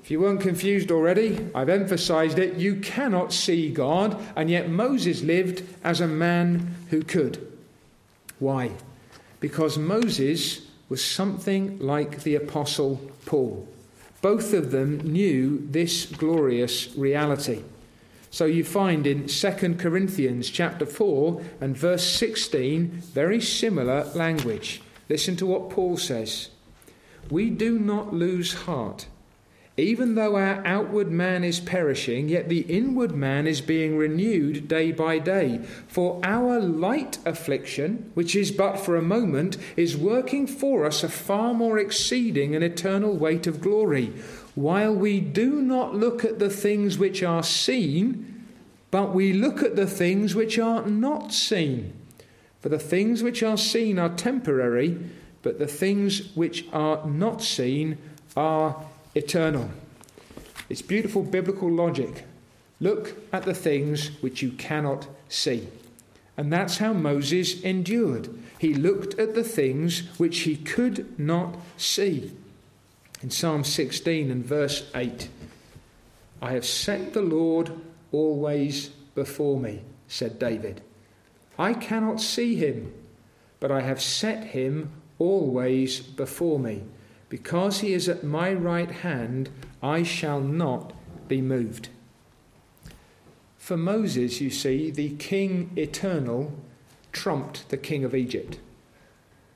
if 0.01 0.11
you 0.11 0.19
weren't 0.19 0.41
confused 0.41 0.91
already, 0.91 1.47
I've 1.55 1.69
emphasized 1.69 2.41
it. 2.41 2.57
You 2.57 2.81
cannot 2.81 3.33
see 3.33 3.71
God, 3.71 4.21
and 4.35 4.51
yet 4.51 4.69
Moses 4.69 5.23
lived 5.23 5.63
as 5.85 6.01
a 6.01 6.09
man 6.09 6.75
who 6.89 7.05
could. 7.05 7.53
Why? 8.41 8.73
Because 9.39 9.79
Moses 9.79 10.63
was 10.89 11.05
something 11.05 11.79
like 11.79 12.25
the 12.25 12.35
Apostle 12.35 13.01
Paul. 13.27 13.69
Both 14.23 14.53
of 14.55 14.73
them 14.73 14.99
knew 14.99 15.65
this 15.71 16.05
glorious 16.05 16.97
reality. 16.97 17.63
So 18.31 18.45
you 18.45 18.63
find 18.63 19.07
in 19.07 19.27
2 19.27 19.75
Corinthians 19.75 20.51
chapter 20.51 20.87
4 20.87 21.43
and 21.61 21.77
verse 21.77 22.07
16 22.07 22.89
very 23.13 23.41
similar 23.41 24.05
language. 24.15 24.83
Listen 25.09 25.37
to 25.37 25.47
what 25.47 25.71
Paul 25.71 25.97
says. 25.97 26.51
We 27.29 27.51
do 27.51 27.79
not 27.79 28.15
lose 28.15 28.55
heart. 28.55 29.07
Even 29.77 30.15
though 30.15 30.37
our 30.37 30.65
outward 30.67 31.11
man 31.11 31.43
is 31.43 31.59
perishing, 31.59 32.29
yet 32.29 32.49
the 32.49 32.61
inward 32.63 33.13
man 33.13 33.47
is 33.47 33.61
being 33.61 33.97
renewed 33.97 34.69
day 34.69 34.93
by 34.93 35.19
day. 35.19 35.59
For 35.89 36.21
our 36.23 36.61
light 36.61 37.19
affliction, 37.25 38.11
which 38.15 38.37
is 38.37 38.53
but 38.53 38.79
for 38.79 38.97
a 38.97 39.03
moment, 39.03 39.57
is 39.77 39.97
working 39.97 40.47
for 40.47 40.85
us 40.85 41.03
a 41.03 41.09
far 41.09 41.55
more 41.55 41.79
exceeding 41.79 42.55
and 42.55 42.63
eternal 42.63 43.17
weight 43.17 43.47
of 43.47 43.61
glory 43.61 44.13
while 44.55 44.95
we 44.95 45.21
do 45.21 45.61
not 45.63 45.95
look 45.95 46.25
at 46.25 46.39
the 46.39 46.51
things 46.51 46.99
which 46.99 47.23
are 47.23 47.43
seen, 47.43 48.45
but 48.91 49.15
we 49.15 49.33
look 49.33 49.63
at 49.63 49.77
the 49.77 49.87
things 49.87 50.35
which 50.35 50.59
are 50.59 50.85
not 50.87 51.33
seen. 51.33 51.93
For 52.61 52.69
the 52.69 52.79
things 52.79 53.23
which 53.23 53.43
are 53.43 53.57
seen 53.57 53.99
are 53.99 54.09
temporary, 54.11 54.99
but 55.43 55.59
the 55.59 55.67
things 55.67 56.35
which 56.35 56.67
are 56.73 57.07
not 57.07 57.43
seen 57.43 57.99
are 58.37 58.85
eternal. 59.15 59.71
It's 60.69 60.83
beautiful 60.83 61.23
biblical 61.23 61.71
logic. 61.71 62.25
Look 62.81 63.17
at 63.33 63.45
the 63.45 63.55
things 63.55 64.09
which 64.23 64.43
you 64.43 64.53
cannot 64.53 65.07
see. 65.29 65.69
And 66.37 66.53
that's 66.53 66.79
how 66.79 66.93
Moses 66.93 67.61
endured. 67.63 68.29
He 68.59 68.75
looked 68.75 69.19
at 69.19 69.35
the 69.35 69.45
things 69.45 70.07
which 70.19 70.41
he 70.41 70.57
could 70.57 71.19
not 71.19 71.57
see. 71.77 72.33
In 73.23 73.31
Psalm 73.31 73.65
16 73.65 74.31
and 74.31 74.45
verse 74.45 74.91
8, 74.95 75.29
I 76.41 76.53
have 76.53 76.65
set 76.65 77.13
the 77.13 77.21
Lord 77.23 77.71
always 78.13 78.89
before 79.15 79.61
me, 79.61 79.83
said 80.09 80.39
David. 80.39 80.81
I 81.59 81.75
cannot 81.75 82.21
see 82.21 82.57
him, 82.57 82.95
but 83.61 83.71
I 83.71 83.83
have 83.83 84.01
set 84.01 84.45
him 84.45 84.91
always 85.19 86.01
before 86.01 86.59
me. 86.59 86.83
Because 87.29 87.81
he 87.81 87.93
is 87.93 88.09
at 88.09 88.25
my 88.25 88.55
right 88.55 88.91
hand, 88.91 89.51
I 89.83 90.03
shall 90.03 90.41
not 90.41 90.95
be 91.29 91.43
moved. 91.43 91.91
For 93.59 93.77
Moses, 93.77 94.41
you 94.41 94.49
see, 94.51 94.91
the 94.91 95.11
king 95.11 95.71
eternal 95.77 96.53
trumped 97.13 97.69
the 97.69 97.77
king 97.77 98.03
of 98.03 98.15
Egypt. 98.15 98.59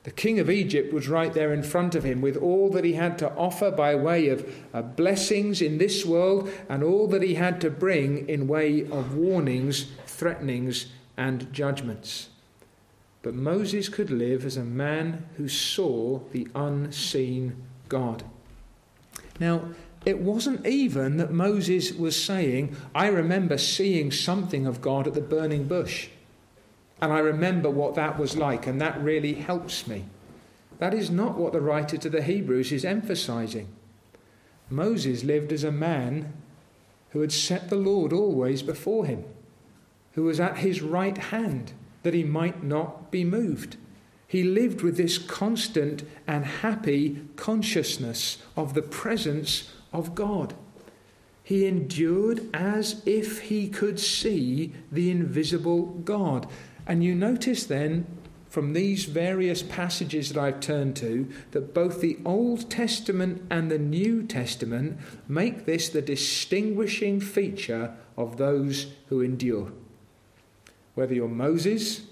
The 0.05 0.11
king 0.11 0.39
of 0.39 0.51
Egypt 0.51 0.93
was 0.93 1.07
right 1.07 1.33
there 1.33 1.51
in 1.51 1.63
front 1.63 1.95
of 1.95 2.03
him 2.03 2.21
with 2.21 2.37
all 2.37 2.69
that 2.69 2.83
he 2.83 2.93
had 2.93 3.17
to 3.17 3.31
offer 3.33 3.71
by 3.71 3.95
way 3.95 4.29
of 4.29 4.47
uh, 4.71 4.83
blessings 4.83 5.63
in 5.63 5.79
this 5.79 6.05
world 6.05 6.47
and 6.69 6.83
all 6.83 7.07
that 7.07 7.23
he 7.23 7.33
had 7.33 7.59
to 7.61 7.71
bring 7.71 8.29
in 8.29 8.47
way 8.47 8.81
of 8.83 9.15
warnings, 9.15 9.87
threatenings, 10.05 10.91
and 11.17 11.51
judgments. 11.51 12.29
But 13.23 13.33
Moses 13.33 13.89
could 13.89 14.11
live 14.11 14.45
as 14.45 14.57
a 14.57 14.63
man 14.63 15.25
who 15.37 15.47
saw 15.47 16.19
the 16.31 16.47
unseen 16.53 17.63
God. 17.89 18.23
Now, 19.39 19.69
it 20.05 20.19
wasn't 20.19 20.67
even 20.67 21.17
that 21.17 21.31
Moses 21.31 21.91
was 21.93 22.23
saying, 22.23 22.75
I 22.93 23.07
remember 23.07 23.57
seeing 23.57 24.11
something 24.11 24.67
of 24.67 24.81
God 24.81 25.07
at 25.07 25.15
the 25.15 25.21
burning 25.21 25.67
bush. 25.67 26.09
And 27.01 27.11
I 27.11 27.19
remember 27.19 27.69
what 27.69 27.95
that 27.95 28.17
was 28.17 28.37
like, 28.37 28.67
and 28.67 28.79
that 28.81 29.01
really 29.01 29.33
helps 29.33 29.87
me. 29.87 30.05
That 30.79 30.93
is 30.93 31.09
not 31.09 31.37
what 31.37 31.53
the 31.53 31.61
writer 31.61 31.97
to 31.97 32.09
the 32.09 32.21
Hebrews 32.21 32.71
is 32.71 32.85
emphasizing. 32.85 33.67
Moses 34.69 35.23
lived 35.23 35.51
as 35.51 35.63
a 35.63 35.71
man 35.71 36.33
who 37.09 37.21
had 37.21 37.31
set 37.31 37.69
the 37.69 37.75
Lord 37.75 38.11
always 38.11 38.61
before 38.61 39.05
him, 39.05 39.23
who 40.13 40.23
was 40.23 40.39
at 40.39 40.57
his 40.57 40.81
right 40.81 41.17
hand, 41.17 41.73
that 42.03 42.13
he 42.13 42.23
might 42.23 42.63
not 42.63 43.11
be 43.11 43.23
moved. 43.23 43.77
He 44.27 44.43
lived 44.43 44.81
with 44.81 44.97
this 44.97 45.17
constant 45.17 46.03
and 46.27 46.45
happy 46.45 47.21
consciousness 47.35 48.39
of 48.57 48.73
the 48.73 48.81
presence 48.81 49.71
of 49.93 50.15
God. 50.15 50.55
He 51.43 51.67
endured 51.67 52.49
as 52.53 53.01
if 53.05 53.43
he 53.43 53.69
could 53.69 53.99
see 53.99 54.73
the 54.91 55.11
invisible 55.11 55.85
God. 55.85 56.47
And 56.87 57.03
you 57.03 57.15
notice 57.15 57.65
then 57.65 58.05
from 58.49 58.73
these 58.73 59.05
various 59.05 59.61
passages 59.61 60.29
that 60.29 60.41
I've 60.41 60.61
turned 60.61 60.95
to 60.97 61.27
that 61.51 61.73
both 61.73 61.99
the 61.99 62.17
Old 62.23 62.69
Testament 62.69 63.45
and 63.49 63.69
the 63.69 63.79
New 63.79 64.23
Testament 64.23 64.97
make 65.27 65.65
this 65.65 65.89
the 65.89 66.01
distinguishing 66.01 67.19
feature 67.19 67.93
of 68.15 68.37
those 68.37 68.93
who 69.09 69.21
endure. 69.21 69.73
Whether 70.93 71.15
you're 71.15 71.27
Moses 71.27 72.03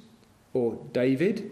or 0.54 0.78
David 0.92 1.52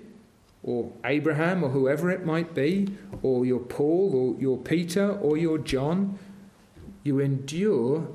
or 0.64 0.92
Abraham 1.06 1.64
or 1.64 1.70
whoever 1.70 2.12
it 2.12 2.26
might 2.26 2.54
be, 2.54 2.90
or 3.24 3.46
you're 3.46 3.60
Paul 3.60 4.14
or 4.14 4.42
you're 4.42 4.58
Peter 4.58 5.12
or 5.12 5.38
you're 5.38 5.58
John, 5.58 6.20
you 7.04 7.20
endure 7.20 8.08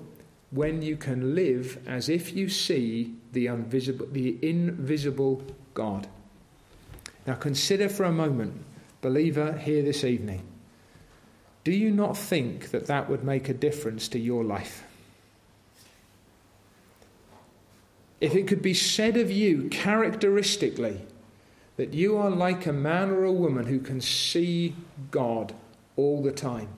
when 0.51 0.83
you 0.83 0.97
can 0.97 1.35
live 1.35 1.81
as 1.87 2.09
if 2.09 2.37
you 2.37 2.49
see 2.49 3.16
the 3.37 3.49
invisible, 3.49 4.07
the 4.11 4.39
invisible 4.41 5.43
God. 5.75 6.09
Now 7.27 7.35
consider 7.35 7.87
for 7.87 8.05
a 8.05 8.11
moment, 8.11 8.65
believer 9.03 9.59
here 9.59 9.83
this 9.83 10.05
evening, 10.05 10.43
do 11.63 11.71
you 11.71 11.91
not 11.91 12.17
think 12.17 12.71
that 12.71 12.87
that 12.87 13.11
would 13.11 13.25
make 13.25 13.51
a 13.51 13.55
difference 13.55 14.09
to 14.09 14.19
your 14.19 14.43
life? 14.43 14.85
If 18.23 18.35
it 18.35 18.49
could 18.49 18.63
be 18.63 18.73
said 18.73 19.19
of 19.19 19.31
you 19.31 19.69
characteristically 19.69 21.03
that 21.77 21.93
you 21.93 22.17
are 22.17 22.31
like 22.31 22.65
a 22.65 22.73
man 22.73 23.11
or 23.11 23.25
a 23.25 23.33
woman 23.33 23.67
who 23.67 23.81
can 23.81 24.01
see 24.01 24.75
God 25.11 25.53
all 25.97 26.23
the 26.23 26.33
time, 26.33 26.71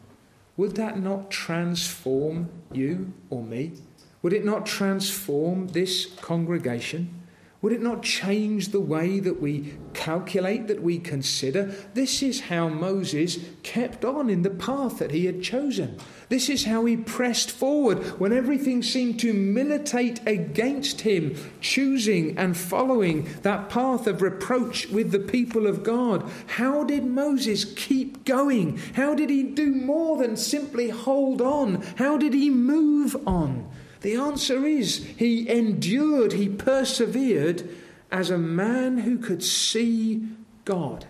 would 0.56 0.74
that 0.74 0.98
not 0.98 1.30
transform 1.30 2.48
you 2.72 3.12
or 3.30 3.44
me? 3.44 3.74
Would 4.22 4.32
it 4.32 4.44
not 4.44 4.66
transform 4.66 5.68
this 5.68 6.06
congregation? 6.06 7.14
Would 7.60 7.72
it 7.72 7.82
not 7.82 8.04
change 8.04 8.68
the 8.68 8.80
way 8.80 9.18
that 9.18 9.40
we 9.40 9.74
calculate, 9.92 10.68
that 10.68 10.80
we 10.80 11.00
consider? 11.00 11.74
This 11.92 12.22
is 12.22 12.42
how 12.42 12.68
Moses 12.68 13.38
kept 13.64 14.04
on 14.04 14.30
in 14.30 14.42
the 14.42 14.50
path 14.50 14.98
that 14.98 15.10
he 15.10 15.26
had 15.26 15.42
chosen. 15.42 15.98
This 16.28 16.48
is 16.48 16.66
how 16.66 16.84
he 16.84 16.96
pressed 16.96 17.50
forward 17.50 18.20
when 18.20 18.32
everything 18.32 18.80
seemed 18.84 19.18
to 19.20 19.32
militate 19.32 20.20
against 20.24 21.00
him, 21.00 21.34
choosing 21.60 22.38
and 22.38 22.56
following 22.56 23.28
that 23.42 23.68
path 23.68 24.06
of 24.06 24.22
reproach 24.22 24.88
with 24.90 25.10
the 25.10 25.18
people 25.18 25.66
of 25.66 25.82
God. 25.82 26.30
How 26.46 26.84
did 26.84 27.06
Moses 27.06 27.64
keep 27.64 28.24
going? 28.24 28.78
How 28.94 29.16
did 29.16 29.30
he 29.30 29.42
do 29.42 29.74
more 29.74 30.16
than 30.16 30.36
simply 30.36 30.90
hold 30.90 31.40
on? 31.40 31.82
How 31.96 32.16
did 32.18 32.34
he 32.34 32.50
move 32.50 33.16
on? 33.26 33.68
The 34.00 34.16
answer 34.16 34.64
is 34.64 35.04
he 35.16 35.48
endured, 35.48 36.32
he 36.32 36.48
persevered 36.48 37.68
as 38.10 38.30
a 38.30 38.38
man 38.38 38.98
who 38.98 39.18
could 39.18 39.42
see 39.42 40.26
God. 40.64 41.06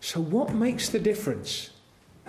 So, 0.00 0.20
what 0.20 0.54
makes 0.54 0.88
the 0.88 0.98
difference? 0.98 1.70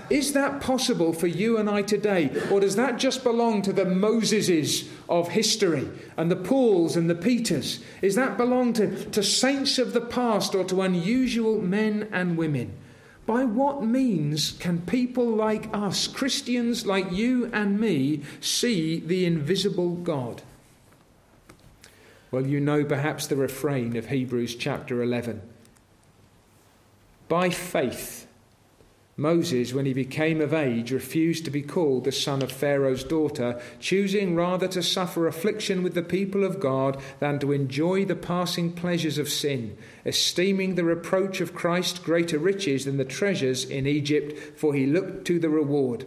Is 0.09 0.33
that 0.33 0.61
possible 0.61 1.13
for 1.13 1.27
you 1.27 1.57
and 1.57 1.69
I 1.69 1.81
today? 1.81 2.31
Or 2.51 2.59
does 2.59 2.75
that 2.77 2.97
just 2.97 3.23
belong 3.23 3.61
to 3.63 3.73
the 3.73 3.85
Moseses 3.85 4.87
of 5.07 5.29
history 5.29 5.87
and 6.17 6.31
the 6.31 6.35
Pauls 6.35 6.95
and 6.95 7.09
the 7.09 7.15
Peters? 7.15 7.83
Is 8.01 8.15
that 8.15 8.37
belong 8.37 8.73
to, 8.73 9.05
to 9.11 9.21
saints 9.21 9.77
of 9.77 9.93
the 9.93 10.01
past 10.01 10.55
or 10.55 10.63
to 10.65 10.81
unusual 10.81 11.61
men 11.61 12.07
and 12.11 12.37
women? 12.37 12.73
By 13.29 13.45
what 13.45 13.83
means 13.83 14.53
can 14.53 14.81
people 14.81 15.27
like 15.27 15.69
us, 15.71 16.07
Christians 16.07 16.87
like 16.87 17.11
you 17.11 17.45
and 17.53 17.79
me, 17.79 18.23
see 18.41 18.99
the 18.99 19.23
invisible 19.27 19.91
God? 19.91 20.41
Well, 22.31 22.47
you 22.47 22.59
know 22.59 22.83
perhaps 22.83 23.27
the 23.27 23.35
refrain 23.35 23.95
of 23.95 24.07
Hebrews 24.07 24.55
chapter 24.55 25.03
11. 25.03 25.43
By 27.27 27.51
faith, 27.51 28.18
Moses, 29.19 29.73
when 29.73 29.85
he 29.85 29.93
became 29.93 30.39
of 30.39 30.53
age, 30.53 30.93
refused 30.93 31.43
to 31.43 31.51
be 31.51 31.61
called 31.61 32.05
the 32.05 32.11
son 32.11 32.41
of 32.41 32.49
Pharaoh's 32.49 33.03
daughter, 33.03 33.61
choosing 33.81 34.33
rather 34.33 34.65
to 34.69 34.81
suffer 34.81 35.27
affliction 35.27 35.83
with 35.83 35.93
the 35.93 36.01
people 36.01 36.45
of 36.45 36.61
God 36.61 37.01
than 37.19 37.37
to 37.39 37.51
enjoy 37.51 38.05
the 38.05 38.15
passing 38.15 38.71
pleasures 38.71 39.17
of 39.17 39.27
sin, 39.27 39.77
esteeming 40.05 40.75
the 40.75 40.85
reproach 40.85 41.41
of 41.41 41.53
Christ 41.53 42.01
greater 42.01 42.39
riches 42.39 42.85
than 42.85 42.95
the 42.95 43.03
treasures 43.03 43.65
in 43.65 43.85
Egypt, 43.85 44.57
for 44.57 44.73
he 44.73 44.85
looked 44.85 45.25
to 45.27 45.37
the 45.37 45.49
reward. 45.49 46.05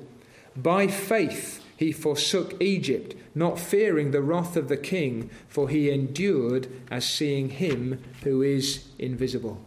By 0.56 0.86
faith 0.86 1.62
he 1.76 1.92
forsook 1.92 2.60
Egypt, 2.62 3.14
not 3.34 3.58
fearing 3.58 4.10
the 4.10 4.22
wrath 4.22 4.56
of 4.56 4.68
the 4.68 4.76
king, 4.78 5.28
for 5.48 5.68
he 5.68 5.90
endured 5.90 6.66
as 6.90 7.04
seeing 7.04 7.50
him 7.50 8.02
who 8.22 8.40
is 8.40 8.86
invisible. 8.98 9.60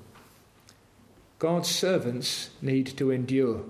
God's 1.39 1.69
servants 1.69 2.49
need 2.61 2.87
to 2.97 3.11
endure. 3.11 3.63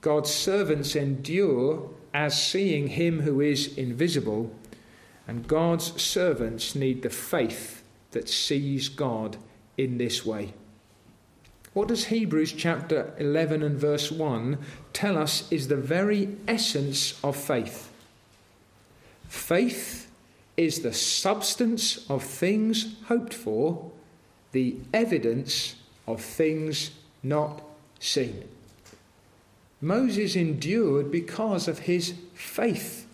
God's 0.00 0.30
servants 0.32 0.94
endure 0.94 1.90
as 2.12 2.40
seeing 2.40 2.88
Him 2.88 3.20
who 3.20 3.40
is 3.40 3.76
invisible, 3.76 4.54
and 5.26 5.48
God's 5.48 6.00
servants 6.00 6.74
need 6.74 7.02
the 7.02 7.10
faith 7.10 7.82
that 8.12 8.28
sees 8.28 8.88
God 8.88 9.36
in 9.76 9.98
this 9.98 10.24
way. 10.24 10.54
What 11.74 11.88
does 11.88 12.06
Hebrews 12.06 12.52
chapter 12.52 13.12
11 13.18 13.62
and 13.62 13.78
verse 13.78 14.10
1 14.10 14.58
tell 14.92 15.16
us 15.16 15.50
is 15.52 15.68
the 15.68 15.76
very 15.76 16.36
essence 16.46 17.22
of 17.22 17.36
faith? 17.36 17.90
Faith 19.28 20.10
is 20.56 20.80
the 20.80 20.92
substance 20.92 22.08
of 22.10 22.22
things 22.22 22.96
hoped 23.06 23.32
for, 23.32 23.90
the 24.52 24.76
evidence 24.92 25.76
of 26.08 26.20
things 26.20 26.90
not 27.22 27.62
seen. 28.00 28.48
Moses 29.80 30.34
endured 30.34 31.10
because 31.10 31.68
of 31.68 31.80
his 31.80 32.14
faith. 32.34 33.06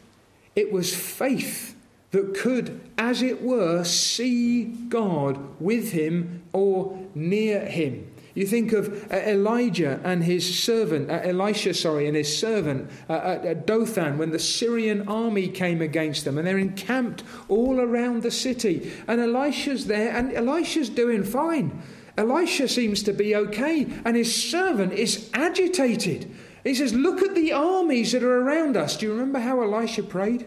It 0.57 0.73
was 0.73 0.95
faith 0.95 1.77
that 2.13 2.35
could, 2.35 2.81
as 2.97 3.23
it 3.23 3.43
were, 3.43 3.85
see 3.85 4.65
God 4.65 5.61
with 5.61 5.93
him 5.93 6.43
or 6.53 6.99
near 7.15 7.61
him. 7.67 8.11
You 8.35 8.47
think 8.47 8.73
of 8.73 9.13
uh, 9.13 9.17
Elijah 9.17 10.01
and 10.03 10.25
his 10.25 10.59
servant, 10.59 11.09
uh, 11.11 11.21
Elisha, 11.23 11.73
sorry, 11.73 12.09
and 12.09 12.17
his 12.17 12.37
servant 12.37 12.91
uh, 13.09 13.55
Dothan 13.55 14.19
when 14.19 14.31
the 14.31 14.41
Syrian 14.41 15.09
army 15.09 15.47
came 15.49 15.81
against 15.81 16.25
them 16.25 16.37
and 16.37 16.47
they're 16.47 16.59
encamped 16.59 17.23
all 17.49 17.81
around 17.81 18.23
the 18.23 18.33
city. 18.33 18.93
And 19.07 19.21
Elisha's 19.21 19.87
there 19.87 20.17
and 20.17 20.33
Elisha's 20.33 20.89
doing 20.89 21.23
fine. 21.23 21.81
Elisha 22.17 22.69
seems 22.69 23.03
to 23.03 23.13
be 23.13 23.35
okay, 23.35 23.87
and 24.05 24.17
his 24.17 24.35
servant 24.35 24.93
is 24.93 25.31
agitated. 25.35 26.31
He 26.63 26.75
says, 26.75 26.95
Look 26.95 27.23
at 27.23 27.35
the 27.35 27.53
armies 27.53 28.13
that 28.13 28.23
are 28.23 28.41
around 28.41 28.77
us. 28.77 28.97
Do 28.97 29.07
you 29.07 29.13
remember 29.13 29.41
how 29.41 29.61
Elisha 29.61 30.05
prayed? 30.05 30.47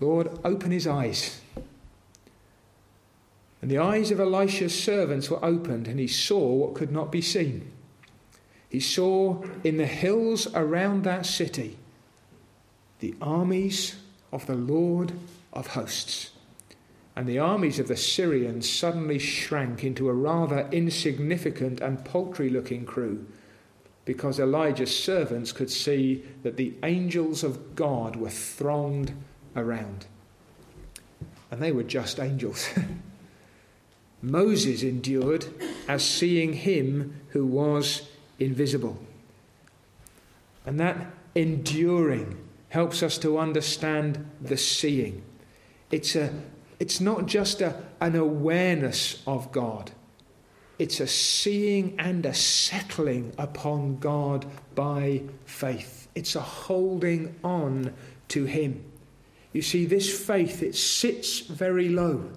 Lord, 0.00 0.38
open 0.44 0.72
his 0.72 0.86
eyes. 0.86 1.40
And 3.62 3.70
the 3.70 3.78
eyes 3.78 4.10
of 4.10 4.20
Elisha's 4.20 4.78
servants 4.78 5.30
were 5.30 5.44
opened, 5.44 5.88
and 5.88 5.98
he 5.98 6.08
saw 6.08 6.54
what 6.54 6.74
could 6.74 6.92
not 6.92 7.10
be 7.10 7.22
seen. 7.22 7.72
He 8.68 8.80
saw 8.80 9.42
in 9.64 9.76
the 9.76 9.86
hills 9.86 10.46
around 10.54 11.04
that 11.04 11.24
city 11.24 11.78
the 12.98 13.14
armies 13.22 13.96
of 14.32 14.46
the 14.46 14.54
Lord 14.54 15.12
of 15.52 15.68
hosts 15.68 16.30
and 17.16 17.26
the 17.26 17.38
armies 17.38 17.78
of 17.78 17.88
the 17.88 17.96
Syrians 17.96 18.68
suddenly 18.68 19.18
shrank 19.18 19.82
into 19.82 20.10
a 20.10 20.12
rather 20.12 20.68
insignificant 20.70 21.80
and 21.80 22.04
paltry 22.04 22.50
looking 22.50 22.84
crew 22.84 23.26
because 24.04 24.38
Elijah's 24.38 24.94
servants 24.94 25.50
could 25.50 25.70
see 25.70 26.22
that 26.42 26.58
the 26.58 26.74
angels 26.82 27.42
of 27.42 27.74
God 27.74 28.16
were 28.16 28.30
thronged 28.30 29.12
around. 29.56 30.06
And 31.50 31.60
they 31.60 31.72
were 31.72 31.82
just 31.82 32.20
angels. 32.20 32.68
Moses 34.22 34.82
endured 34.82 35.46
as 35.88 36.04
seeing 36.04 36.52
him 36.52 37.20
who 37.30 37.46
was 37.46 38.08
invisible. 38.38 38.98
And 40.66 40.78
that 40.78 40.98
enduring 41.34 42.38
helps 42.68 43.02
us 43.02 43.18
to 43.18 43.38
understand 43.38 44.28
the 44.40 44.56
seeing. 44.56 45.22
It's 45.90 46.14
a 46.14 46.30
it's 46.78 47.00
not 47.00 47.26
just 47.26 47.60
a, 47.60 47.82
an 48.00 48.16
awareness 48.16 49.22
of 49.26 49.50
God, 49.52 49.92
it's 50.78 51.00
a 51.00 51.06
seeing 51.06 51.94
and 51.98 52.26
a 52.26 52.34
settling 52.34 53.32
upon 53.38 53.96
God 53.98 54.44
by 54.74 55.22
faith. 55.46 56.08
It's 56.14 56.36
a 56.36 56.40
holding 56.40 57.34
on 57.42 57.94
to 58.28 58.44
Him. 58.44 58.84
You 59.52 59.62
see, 59.62 59.86
this 59.86 60.18
faith, 60.26 60.62
it 60.62 60.74
sits 60.74 61.40
very 61.40 61.88
low, 61.88 62.30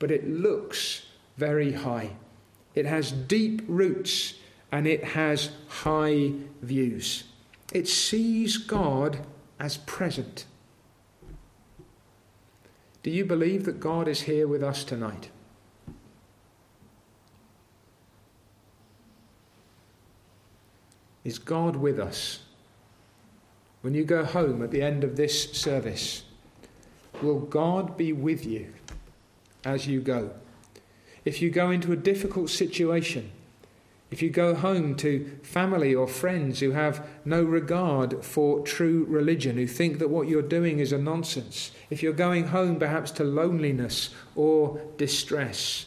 but 0.00 0.10
it 0.10 0.28
looks 0.28 1.06
very 1.36 1.72
high. 1.72 2.10
It 2.74 2.86
has 2.86 3.12
deep 3.12 3.62
roots 3.68 4.34
and 4.72 4.86
it 4.86 5.04
has 5.04 5.50
high 5.68 6.32
views. 6.62 7.24
It 7.72 7.86
sees 7.88 8.56
God 8.56 9.20
as 9.60 9.76
present. 9.78 10.44
Do 13.06 13.12
you 13.12 13.24
believe 13.24 13.66
that 13.66 13.78
God 13.78 14.08
is 14.08 14.22
here 14.22 14.48
with 14.48 14.64
us 14.64 14.82
tonight? 14.82 15.30
Is 21.22 21.38
God 21.38 21.76
with 21.76 22.00
us? 22.00 22.40
When 23.82 23.94
you 23.94 24.04
go 24.04 24.24
home 24.24 24.60
at 24.60 24.72
the 24.72 24.82
end 24.82 25.04
of 25.04 25.14
this 25.14 25.52
service, 25.52 26.24
will 27.22 27.38
God 27.38 27.96
be 27.96 28.12
with 28.12 28.44
you 28.44 28.74
as 29.64 29.86
you 29.86 30.00
go? 30.00 30.32
If 31.24 31.40
you 31.40 31.48
go 31.48 31.70
into 31.70 31.92
a 31.92 31.96
difficult 31.96 32.50
situation, 32.50 33.30
if 34.10 34.22
you 34.22 34.30
go 34.30 34.54
home 34.54 34.94
to 34.96 35.38
family 35.42 35.94
or 35.94 36.06
friends 36.06 36.60
who 36.60 36.70
have 36.70 37.06
no 37.24 37.42
regard 37.42 38.24
for 38.24 38.60
true 38.60 39.04
religion, 39.08 39.56
who 39.56 39.66
think 39.66 39.98
that 39.98 40.10
what 40.10 40.28
you're 40.28 40.42
doing 40.42 40.78
is 40.78 40.92
a 40.92 40.98
nonsense, 40.98 41.72
if 41.90 42.02
you're 42.02 42.12
going 42.12 42.48
home 42.48 42.78
perhaps 42.78 43.10
to 43.12 43.24
loneliness 43.24 44.10
or 44.36 44.80
distress, 44.96 45.86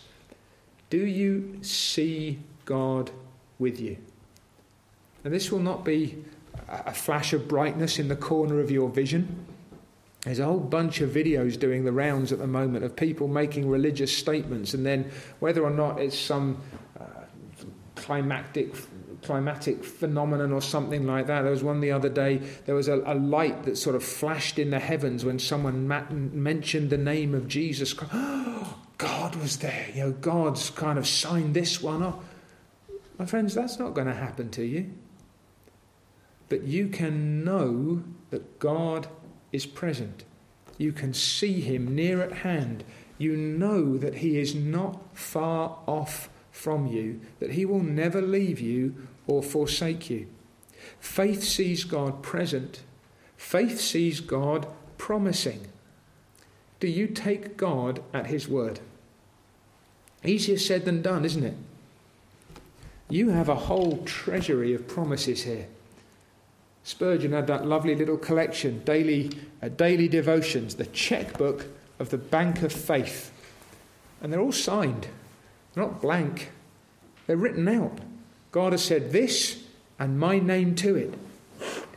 do 0.90 0.98
you 0.98 1.60
see 1.62 2.40
God 2.66 3.12
with 3.58 3.80
you? 3.80 3.98
And 5.24 5.34
this 5.34 5.52
will 5.52 5.60
not 5.60 5.86
be 5.86 6.24
a 6.68 6.94
flash 6.94 7.34
of 7.34 7.48
brightness 7.48 8.00
in 8.00 8.10
the 8.10 8.16
corner 8.16 8.60
of 8.60 8.70
your 8.70 8.90
vision. 8.90 9.46
There's 10.22 10.40
a 10.40 10.46
whole 10.46 10.60
bunch 10.60 11.00
of 11.00 11.12
videos 11.12 11.58
doing 11.58 11.86
the 11.86 11.94
rounds 11.94 12.34
at 12.34 12.40
the 12.40 12.48
moment 12.48 12.84
of 12.84 12.96
people 12.96 13.30
making 13.30 13.70
religious 13.70 14.16
statements, 14.16 14.74
and 14.74 14.86
then 14.86 15.10
whether 15.40 15.64
or 15.64 15.70
not 15.70 16.00
it's 16.00 16.18
some 16.18 16.62
climactic 18.00 18.74
climatic 19.22 19.84
phenomenon 19.84 20.52
or 20.52 20.62
something 20.62 21.06
like 21.06 21.28
that. 21.28 21.42
There 21.42 21.52
was 21.52 21.64
one 21.64 21.82
the 21.82 21.92
other 21.92 22.10
day, 22.10 22.38
there 22.66 22.76
was 22.76 22.88
a, 22.88 23.02
a 23.06 23.16
light 23.16 23.64
that 23.64 23.78
sort 23.78 23.96
of 23.96 24.04
flashed 24.04 24.60
in 24.60 24.70
the 24.70 24.80
heavens 24.80 25.26
when 25.26 25.40
someone 25.40 25.88
mentioned 26.34 26.90
the 26.90 26.98
name 26.98 27.36
of 27.36 27.48
Jesus 27.48 27.94
Christ. 27.94 28.14
God 28.98 29.36
was 29.36 29.58
there. 29.58 29.88
You 29.94 30.04
know, 30.04 30.12
God's 30.12 30.70
kind 30.70 31.00
of 31.00 31.08
signed 31.08 31.54
this 31.54 31.82
one 31.82 32.04
off. 32.04 32.16
My 33.18 33.26
friends, 33.26 33.54
that's 33.54 33.80
not 33.80 33.94
going 33.94 34.08
to 34.08 34.14
happen 34.14 34.50
to 34.52 34.66
you. 34.66 34.92
But 36.50 36.64
you 36.64 36.88
can 36.88 37.44
know 37.44 38.04
that 38.30 38.60
God 38.60 39.08
is 39.52 39.66
present. 39.66 40.26
You 40.78 40.92
can 40.92 41.14
see 41.14 41.62
Him 41.62 41.96
near 41.96 42.22
at 42.22 42.32
hand. 42.32 42.84
You 43.18 43.36
know 43.38 43.98
that 43.98 44.16
He 44.16 44.38
is 44.38 44.56
not 44.56 45.18
far 45.18 45.78
off 45.86 46.30
from 46.52 46.88
you, 46.88 47.22
that 47.40 47.52
He 47.52 47.66
will 47.66 47.84
never 47.84 48.22
leave 48.22 48.60
you 48.60 48.96
or 49.28 49.44
forsake 49.44 50.10
you. 50.10 50.28
Faith 51.00 51.44
sees 51.44 51.84
God 51.84 52.22
present, 52.24 52.82
faith 53.38 53.80
sees 53.80 54.20
God 54.20 54.68
promising. 54.98 55.68
Do 56.80 56.88
you 56.88 57.08
take 57.08 57.58
God 57.58 58.02
at 58.14 58.28
His 58.28 58.48
word? 58.48 58.80
Easier 60.24 60.58
said 60.58 60.86
than 60.86 61.02
done, 61.02 61.26
isn't 61.26 61.44
it? 61.44 61.56
You 63.10 63.30
have 63.30 63.50
a 63.50 63.56
whole 63.56 63.98
treasury 64.06 64.74
of 64.74 64.88
promises 64.88 65.44
here. 65.44 65.68
Spurgeon 66.84 67.34
had 67.34 67.48
that 67.48 67.66
lovely 67.66 67.96
little 67.96 68.18
collection, 68.18 68.84
daily, 68.86 69.32
uh, 69.62 69.70
daily 69.70 70.08
devotions, 70.08 70.76
the 70.76 70.86
checkbook 70.88 71.66
of 72.00 72.10
the 72.10 72.18
Bank 72.18 72.62
of 72.62 72.72
Faith. 72.72 73.32
And 74.22 74.32
they're 74.32 74.40
all 74.40 74.52
signed. 74.52 75.08
They're 75.74 75.84
not 75.84 76.02
blank, 76.02 76.52
they're 77.28 77.38
written 77.38 77.68
out. 77.68 78.00
God 78.52 78.74
has 78.74 78.84
said 78.84 79.12
this 79.12 79.64
and 80.00 80.20
my 80.20 80.40
name 80.40 80.76
to 80.76 80.96
it. 80.96 81.14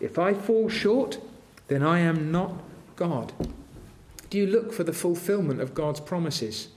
If 0.00 0.18
I 0.18 0.34
fall 0.34 0.68
short, 0.68 1.18
then 1.68 1.82
I 1.82 2.00
am 2.00 2.30
not 2.30 2.62
God. 2.96 3.32
Do 4.28 4.38
you 4.38 4.46
look 4.46 4.72
for 4.72 4.84
the 4.84 4.92
fulfillment 4.92 5.60
of 5.60 5.74
God's 5.74 6.00
promises? 6.00 6.68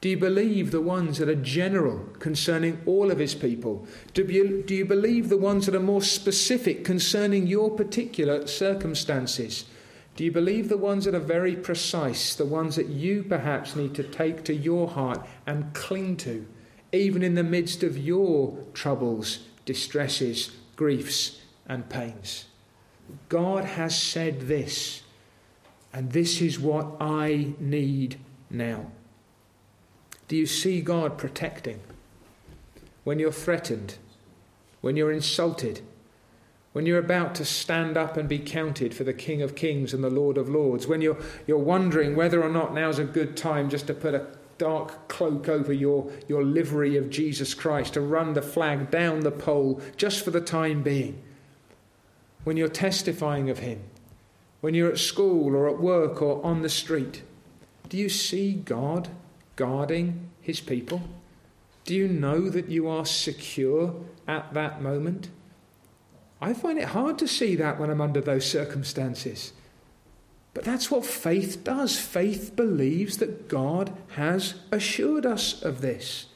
Do 0.00 0.08
you 0.08 0.16
believe 0.16 0.70
the 0.70 0.80
ones 0.80 1.18
that 1.18 1.28
are 1.28 1.34
general 1.34 2.04
concerning 2.20 2.80
all 2.86 3.10
of 3.10 3.18
his 3.18 3.34
people? 3.34 3.86
Do 4.14 4.22
you, 4.22 4.62
do 4.62 4.74
you 4.74 4.84
believe 4.84 5.28
the 5.28 5.36
ones 5.36 5.66
that 5.66 5.74
are 5.74 5.80
more 5.80 6.02
specific 6.02 6.84
concerning 6.84 7.48
your 7.48 7.70
particular 7.70 8.46
circumstances? 8.46 9.64
Do 10.18 10.24
you 10.24 10.32
believe 10.32 10.68
the 10.68 10.76
ones 10.76 11.04
that 11.04 11.14
are 11.14 11.20
very 11.20 11.54
precise, 11.54 12.34
the 12.34 12.44
ones 12.44 12.74
that 12.74 12.88
you 12.88 13.22
perhaps 13.22 13.76
need 13.76 13.94
to 13.94 14.02
take 14.02 14.42
to 14.46 14.52
your 14.52 14.88
heart 14.88 15.24
and 15.46 15.72
cling 15.74 16.16
to, 16.16 16.44
even 16.90 17.22
in 17.22 17.36
the 17.36 17.44
midst 17.44 17.84
of 17.84 17.96
your 17.96 18.58
troubles, 18.74 19.44
distresses, 19.64 20.50
griefs, 20.74 21.42
and 21.68 21.88
pains? 21.88 22.46
God 23.28 23.64
has 23.64 23.96
said 23.96 24.48
this, 24.48 25.02
and 25.92 26.10
this 26.10 26.42
is 26.42 26.58
what 26.58 26.96
I 27.00 27.54
need 27.60 28.18
now. 28.50 28.90
Do 30.26 30.34
you 30.34 30.46
see 30.46 30.80
God 30.80 31.16
protecting? 31.16 31.78
When 33.04 33.20
you're 33.20 33.30
threatened, 33.30 33.98
when 34.80 34.96
you're 34.96 35.12
insulted, 35.12 35.80
when 36.78 36.86
you're 36.86 36.96
about 36.96 37.34
to 37.34 37.44
stand 37.44 37.96
up 37.96 38.16
and 38.16 38.28
be 38.28 38.38
counted 38.38 38.94
for 38.94 39.02
the 39.02 39.12
King 39.12 39.42
of 39.42 39.56
Kings 39.56 39.92
and 39.92 40.04
the 40.04 40.08
Lord 40.08 40.38
of 40.38 40.48
Lords, 40.48 40.86
when 40.86 41.00
you're, 41.00 41.18
you're 41.44 41.58
wondering 41.58 42.14
whether 42.14 42.40
or 42.40 42.48
not 42.48 42.72
now's 42.72 43.00
a 43.00 43.04
good 43.04 43.36
time 43.36 43.68
just 43.68 43.88
to 43.88 43.94
put 43.94 44.14
a 44.14 44.28
dark 44.58 45.08
cloak 45.08 45.48
over 45.48 45.72
your, 45.72 46.08
your 46.28 46.44
livery 46.44 46.96
of 46.96 47.10
Jesus 47.10 47.52
Christ, 47.52 47.94
to 47.94 48.00
run 48.00 48.34
the 48.34 48.42
flag 48.42 48.92
down 48.92 49.22
the 49.22 49.32
pole 49.32 49.80
just 49.96 50.24
for 50.24 50.30
the 50.30 50.40
time 50.40 50.84
being, 50.84 51.20
when 52.44 52.56
you're 52.56 52.68
testifying 52.68 53.50
of 53.50 53.58
Him, 53.58 53.80
when 54.60 54.74
you're 54.74 54.92
at 54.92 54.98
school 54.98 55.56
or 55.56 55.68
at 55.68 55.80
work 55.80 56.22
or 56.22 56.40
on 56.46 56.62
the 56.62 56.68
street, 56.68 57.24
do 57.88 57.96
you 57.96 58.08
see 58.08 58.52
God 58.52 59.08
guarding 59.56 60.30
His 60.40 60.60
people? 60.60 61.02
Do 61.84 61.96
you 61.96 62.06
know 62.06 62.48
that 62.48 62.68
you 62.68 62.86
are 62.86 63.04
secure 63.04 63.96
at 64.28 64.54
that 64.54 64.80
moment? 64.80 65.30
I 66.40 66.54
find 66.54 66.78
it 66.78 66.88
hard 66.88 67.18
to 67.18 67.28
see 67.28 67.56
that 67.56 67.80
when 67.80 67.90
I'm 67.90 68.00
under 68.00 68.20
those 68.20 68.48
circumstances. 68.48 69.52
But 70.54 70.64
that's 70.64 70.90
what 70.90 71.04
faith 71.04 71.62
does. 71.62 71.98
Faith 71.98 72.56
believes 72.56 73.18
that 73.18 73.48
God 73.48 73.92
has 74.16 74.54
assured 74.72 75.26
us 75.26 75.62
of 75.62 75.80
this. 75.80 76.26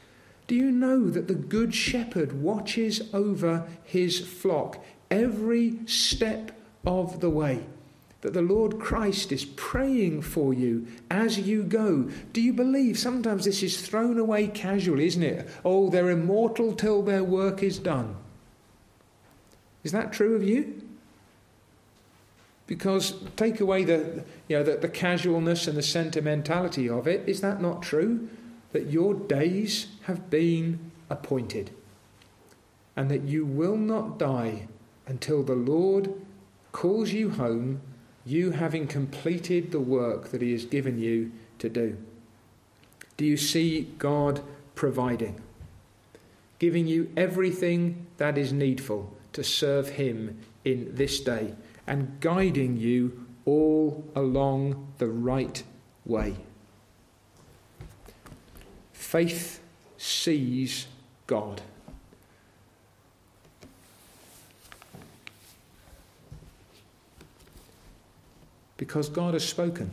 Do 0.46 0.54
you 0.54 0.70
know 0.70 1.08
that 1.08 1.28
the 1.28 1.34
Good 1.34 1.74
Shepherd 1.74 2.42
watches 2.42 3.02
over 3.14 3.66
his 3.84 4.20
flock 4.20 4.84
every 5.10 5.78
step 5.86 6.52
of 6.84 7.20
the 7.20 7.30
way? 7.30 7.66
That 8.20 8.34
the 8.34 8.42
Lord 8.42 8.78
Christ 8.78 9.32
is 9.32 9.44
praying 9.44 10.22
for 10.22 10.52
you 10.54 10.86
as 11.10 11.38
you 11.38 11.64
go. 11.64 12.10
Do 12.32 12.40
you 12.40 12.52
believe? 12.52 12.98
Sometimes 12.98 13.44
this 13.44 13.62
is 13.62 13.80
thrown 13.84 14.18
away 14.18 14.46
casually, 14.48 15.06
isn't 15.06 15.22
it? 15.22 15.48
Oh, 15.64 15.90
they're 15.90 16.10
immortal 16.10 16.74
till 16.74 17.02
their 17.02 17.24
work 17.24 17.62
is 17.62 17.78
done. 17.78 18.16
Is 19.84 19.92
that 19.92 20.12
true 20.12 20.34
of 20.34 20.42
you? 20.42 20.82
Because 22.66 23.14
take 23.36 23.60
away 23.60 23.84
the, 23.84 24.24
you 24.48 24.56
know, 24.56 24.62
the, 24.62 24.76
the 24.76 24.88
casualness 24.88 25.66
and 25.66 25.76
the 25.76 25.82
sentimentality 25.82 26.88
of 26.88 27.06
it, 27.06 27.28
is 27.28 27.40
that 27.40 27.60
not 27.60 27.82
true? 27.82 28.28
That 28.72 28.90
your 28.90 29.14
days 29.14 29.88
have 30.04 30.30
been 30.30 30.90
appointed 31.10 31.72
and 32.96 33.10
that 33.10 33.22
you 33.22 33.44
will 33.44 33.76
not 33.76 34.18
die 34.18 34.68
until 35.06 35.42
the 35.42 35.54
Lord 35.54 36.12
calls 36.72 37.12
you 37.12 37.30
home, 37.30 37.80
you 38.24 38.52
having 38.52 38.86
completed 38.86 39.72
the 39.72 39.80
work 39.80 40.28
that 40.28 40.42
He 40.42 40.52
has 40.52 40.64
given 40.64 40.98
you 40.98 41.32
to 41.58 41.68
do. 41.68 41.96
Do 43.16 43.24
you 43.24 43.36
see 43.36 43.92
God 43.98 44.40
providing, 44.74 45.40
giving 46.58 46.86
you 46.86 47.10
everything 47.16 48.06
that 48.16 48.38
is 48.38 48.52
needful? 48.52 49.14
To 49.32 49.42
serve 49.42 49.90
Him 49.90 50.38
in 50.64 50.94
this 50.94 51.20
day 51.20 51.54
and 51.86 52.20
guiding 52.20 52.76
you 52.76 53.26
all 53.44 54.04
along 54.14 54.92
the 54.98 55.08
right 55.08 55.62
way. 56.04 56.36
Faith 58.92 59.60
sees 59.98 60.86
God. 61.26 61.60
Because 68.76 69.08
God 69.08 69.34
has 69.34 69.46
spoken. 69.46 69.92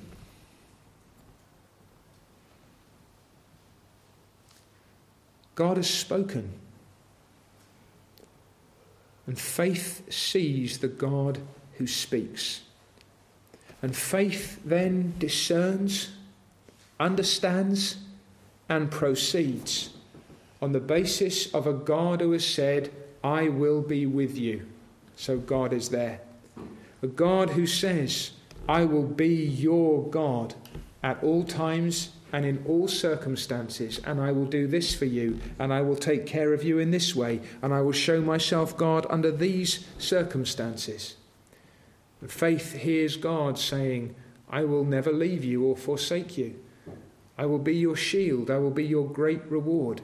God 5.54 5.78
has 5.78 5.90
spoken. 5.90 6.54
And 9.30 9.38
faith 9.38 10.12
sees 10.12 10.80
the 10.80 10.88
God 10.88 11.38
who 11.74 11.86
speaks. 11.86 12.62
And 13.84 13.96
faith 13.96 14.60
then 14.66 15.14
discerns, 15.20 16.10
understands, 17.00 17.98
and 18.70 18.90
proceeds 18.90 19.92
on 20.64 20.72
the 20.72 20.80
basis 20.80 21.54
of 21.54 21.68
a 21.68 21.74
God 21.74 22.22
who 22.22 22.32
has 22.32 22.44
said, 22.44 22.92
I 23.24 23.50
will 23.50 23.84
be 23.84 24.08
with 24.08 24.36
you. 24.36 24.66
So 25.16 25.38
God 25.38 25.74
is 25.74 25.90
there. 25.90 26.22
A 27.04 27.08
God 27.08 27.52
who 27.52 27.68
says, 27.68 28.32
I 28.68 28.84
will 28.86 29.06
be 29.06 29.46
your 29.46 30.10
God. 30.10 30.56
at 31.04 31.24
all 31.24 31.44
times 31.44 32.10
and 32.32 32.46
in 32.46 32.64
all 32.68 32.88
circumstances, 32.88 34.00
and 34.06 34.22
I 34.22 34.32
will 34.32 34.46
do 34.46 34.68
this 34.68 34.94
for 34.94 35.06
you, 35.06 35.40
and 35.58 35.74
I 35.74 35.82
will 35.82 35.96
take 35.96 36.26
care 36.26 36.54
of 36.54 36.64
you 36.64 36.80
in 36.80 36.92
this 36.92 37.16
way, 37.16 37.42
and 37.62 37.74
I 37.74 37.82
will 37.82 37.92
show 37.92 38.22
myself 38.22 38.78
God 38.78 39.06
under 39.10 39.32
these 39.32 39.86
circumstances. 39.98 41.16
Faith 42.28 42.74
hears 42.74 43.18
God 43.18 43.58
saying, 43.58 44.16
I 44.50 44.64
will 44.64 44.84
never 44.84 45.12
leave 45.12 45.44
you 45.44 45.64
or 45.66 45.76
forsake 45.76 46.38
you. 46.38 46.60
I 47.38 47.46
will 47.46 47.60
be 47.60 47.76
your 47.76 47.96
shield, 47.96 48.52
I 48.52 48.58
will 48.58 48.72
be 48.72 48.86
your 48.86 49.08
great 49.08 49.44
reward. 49.50 50.02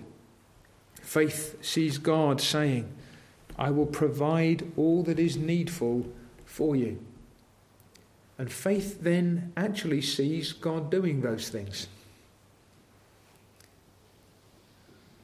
Faith 1.01 1.57
sees 1.63 1.97
God 1.97 2.41
saying, 2.41 2.91
I 3.57 3.69
will 3.71 3.85
provide 3.85 4.71
all 4.75 5.03
that 5.03 5.19
is 5.19 5.37
needful 5.37 6.05
for 6.45 6.75
you. 6.75 6.99
And 8.37 8.51
faith 8.51 9.01
then 9.01 9.53
actually 9.55 10.01
sees 10.01 10.51
God 10.51 10.89
doing 10.89 11.21
those 11.21 11.49
things. 11.49 11.87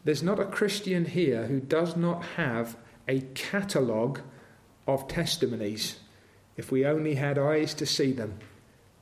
There's 0.04 0.24
not 0.24 0.39
a 0.39 0.45
Christian 0.45 1.06
here 1.06 1.45
who 1.45 1.60
does 1.60 1.95
not 1.95 2.24
have 2.38 2.76
a 3.08 3.22
catalogue 3.36 4.22
of 4.88 5.08
testimonies, 5.08 5.99
if 6.58 6.72
we 6.72 6.86
only 6.86 7.16
had 7.16 7.38
eyes 7.38 7.74
to 7.76 7.86
see 7.86 8.12
them, 8.12 8.39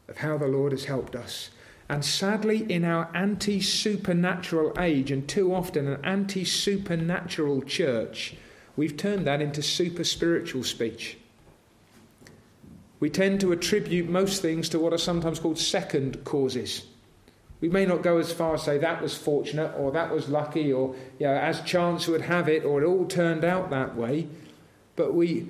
of 0.07 0.17
how 0.17 0.37
the 0.37 0.47
Lord 0.47 0.71
has 0.71 0.85
helped 0.85 1.15
us. 1.15 1.51
And 1.87 2.05
sadly, 2.05 2.71
in 2.71 2.85
our 2.85 3.09
anti 3.15 3.61
supernatural 3.61 4.73
age, 4.79 5.09
and 5.09 5.27
too 5.27 5.53
often 5.53 5.87
an 5.87 6.03
anti 6.05 6.45
supernatural 6.45 7.63
church, 7.63 8.35
we've 8.75 8.97
turned 8.97 9.25
that 9.25 9.41
into 9.41 9.61
super 9.61 10.03
spiritual 10.03 10.63
speech. 10.63 11.17
We 12.99 13.09
tend 13.09 13.39
to 13.41 13.53
attribute 13.53 14.09
most 14.09 14.41
things 14.41 14.69
to 14.69 14.79
what 14.79 14.93
are 14.93 14.97
sometimes 14.97 15.39
called 15.39 15.57
second 15.57 16.23
causes. 16.25 16.85
We 17.61 17.67
may 17.69 17.85
not 17.85 18.03
go 18.03 18.17
as 18.17 18.31
far 18.31 18.53
as 18.53 18.63
say 18.63 18.77
that 18.77 19.01
was 19.01 19.17
fortunate 19.17 19.73
or 19.77 19.91
that 19.91 20.11
was 20.11 20.29
lucky 20.29 20.71
or 20.71 20.95
you 21.19 21.27
know, 21.27 21.33
as 21.33 21.61
chance 21.61 22.07
would 22.07 22.21
have 22.21 22.47
it 22.47 22.63
or 22.63 22.81
it 22.81 22.85
all 22.85 23.05
turned 23.05 23.43
out 23.43 23.69
that 23.69 23.95
way. 23.95 24.27
But 24.95 25.13
we, 25.13 25.47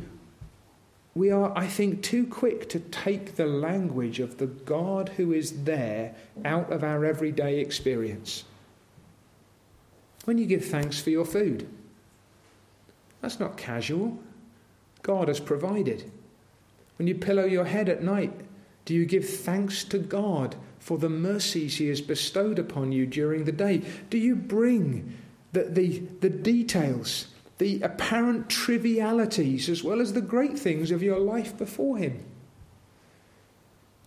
we 1.14 1.30
are, 1.32 1.56
I 1.56 1.68
think, 1.68 2.02
too 2.02 2.26
quick 2.26 2.68
to 2.70 2.80
take 2.80 3.36
the 3.36 3.46
language 3.46 4.20
of 4.20 4.38
the 4.38 4.48
God 4.48 5.10
who 5.18 5.34
is 5.34 5.64
there 5.64 6.16
out 6.44 6.72
of 6.72 6.84
our 6.84 7.06
everyday 7.06 7.60
experience. 7.60 8.44
When 10.26 10.38
you 10.38 10.46
give 10.46 10.66
thanks 10.66 11.00
for 11.00 11.12
your 11.12 11.26
food, 11.26 11.68
that's 13.22 13.40
not 13.40 13.58
casual. 13.58 14.18
God 15.02 15.28
has 15.28 15.40
provided. 15.40 16.12
When 16.98 17.08
you 17.08 17.16
pillow 17.16 17.46
your 17.46 17.66
head 17.66 17.88
at 17.88 18.04
night, 18.04 18.34
do 18.86 18.94
you 18.94 19.06
give 19.06 19.28
thanks 19.28 19.84
to 19.86 19.98
God 19.98 20.56
for 20.80 20.98
the 20.98 21.10
mercies 21.10 21.78
He 21.78 21.88
has 21.90 22.02
bestowed 22.02 22.58
upon 22.58 22.92
you 22.92 23.06
during 23.06 23.46
the 23.46 23.52
day? 23.52 23.82
Do 24.10 24.18
you 24.18 24.36
bring 24.36 25.18
the, 25.52 25.64
the, 25.64 26.00
the 26.22 26.30
details, 26.30 27.28
the 27.58 27.82
apparent 27.82 28.50
trivialities, 28.50 29.70
as 29.70 29.84
well 29.84 30.02
as 30.02 30.14
the 30.14 30.22
great 30.22 30.58
things 30.58 30.92
of 30.92 31.04
your 31.04 31.20
life 31.20 31.58
before 31.58 31.98
Him? 31.98 32.24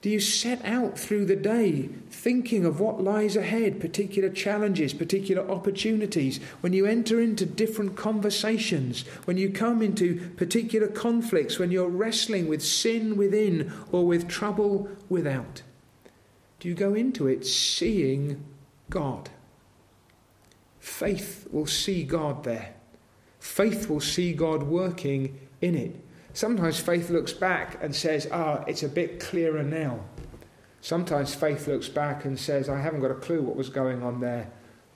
Do 0.03 0.11
you 0.11 0.18
set 0.18 0.64
out 0.64 0.99
through 0.99 1.27
the 1.27 1.37
day 1.37 1.89
thinking 2.11 2.64
of 2.64 2.81
what 2.81 3.01
lies 3.01 3.37
ahead, 3.37 3.81
particular 3.81 4.29
challenges, 4.31 4.93
particular 4.93 5.49
opportunities? 5.49 6.39
When 6.61 6.73
you 6.73 6.87
enter 6.87 7.20
into 7.20 7.47
different 7.47 7.97
conversations, 7.97 9.07
when 9.27 9.37
you 9.37 9.51
come 9.51 9.81
into 9.81 10.29
particular 10.31 10.89
conflicts, 10.89 11.61
when 11.61 11.70
you're 11.70 11.89
wrestling 11.89 12.49
with 12.49 12.64
sin 12.64 13.16
within 13.16 13.73
or 13.93 14.05
with 14.05 14.27
trouble 14.27 14.89
without? 15.09 15.62
Do 16.62 16.68
you 16.68 16.74
go 16.76 16.94
into 16.94 17.26
it 17.26 17.44
seeing 17.44 18.44
God? 18.88 19.30
Faith 20.78 21.48
will 21.50 21.66
see 21.66 22.04
God 22.04 22.44
there. 22.44 22.76
Faith 23.40 23.90
will 23.90 23.98
see 23.98 24.32
God 24.32 24.62
working 24.62 25.40
in 25.60 25.74
it. 25.74 25.96
Sometimes 26.34 26.78
faith 26.78 27.10
looks 27.10 27.32
back 27.32 27.82
and 27.82 27.92
says, 27.92 28.28
ah, 28.30 28.60
oh, 28.60 28.64
it's 28.68 28.84
a 28.84 28.88
bit 28.88 29.18
clearer 29.18 29.64
now. 29.64 30.04
Sometimes 30.80 31.34
faith 31.34 31.66
looks 31.66 31.88
back 31.88 32.24
and 32.24 32.38
says, 32.38 32.68
I 32.68 32.80
haven't 32.80 33.00
got 33.00 33.10
a 33.10 33.16
clue 33.16 33.42
what 33.42 33.56
was 33.56 33.68
going 33.68 34.04
on 34.04 34.20
there, 34.20 34.48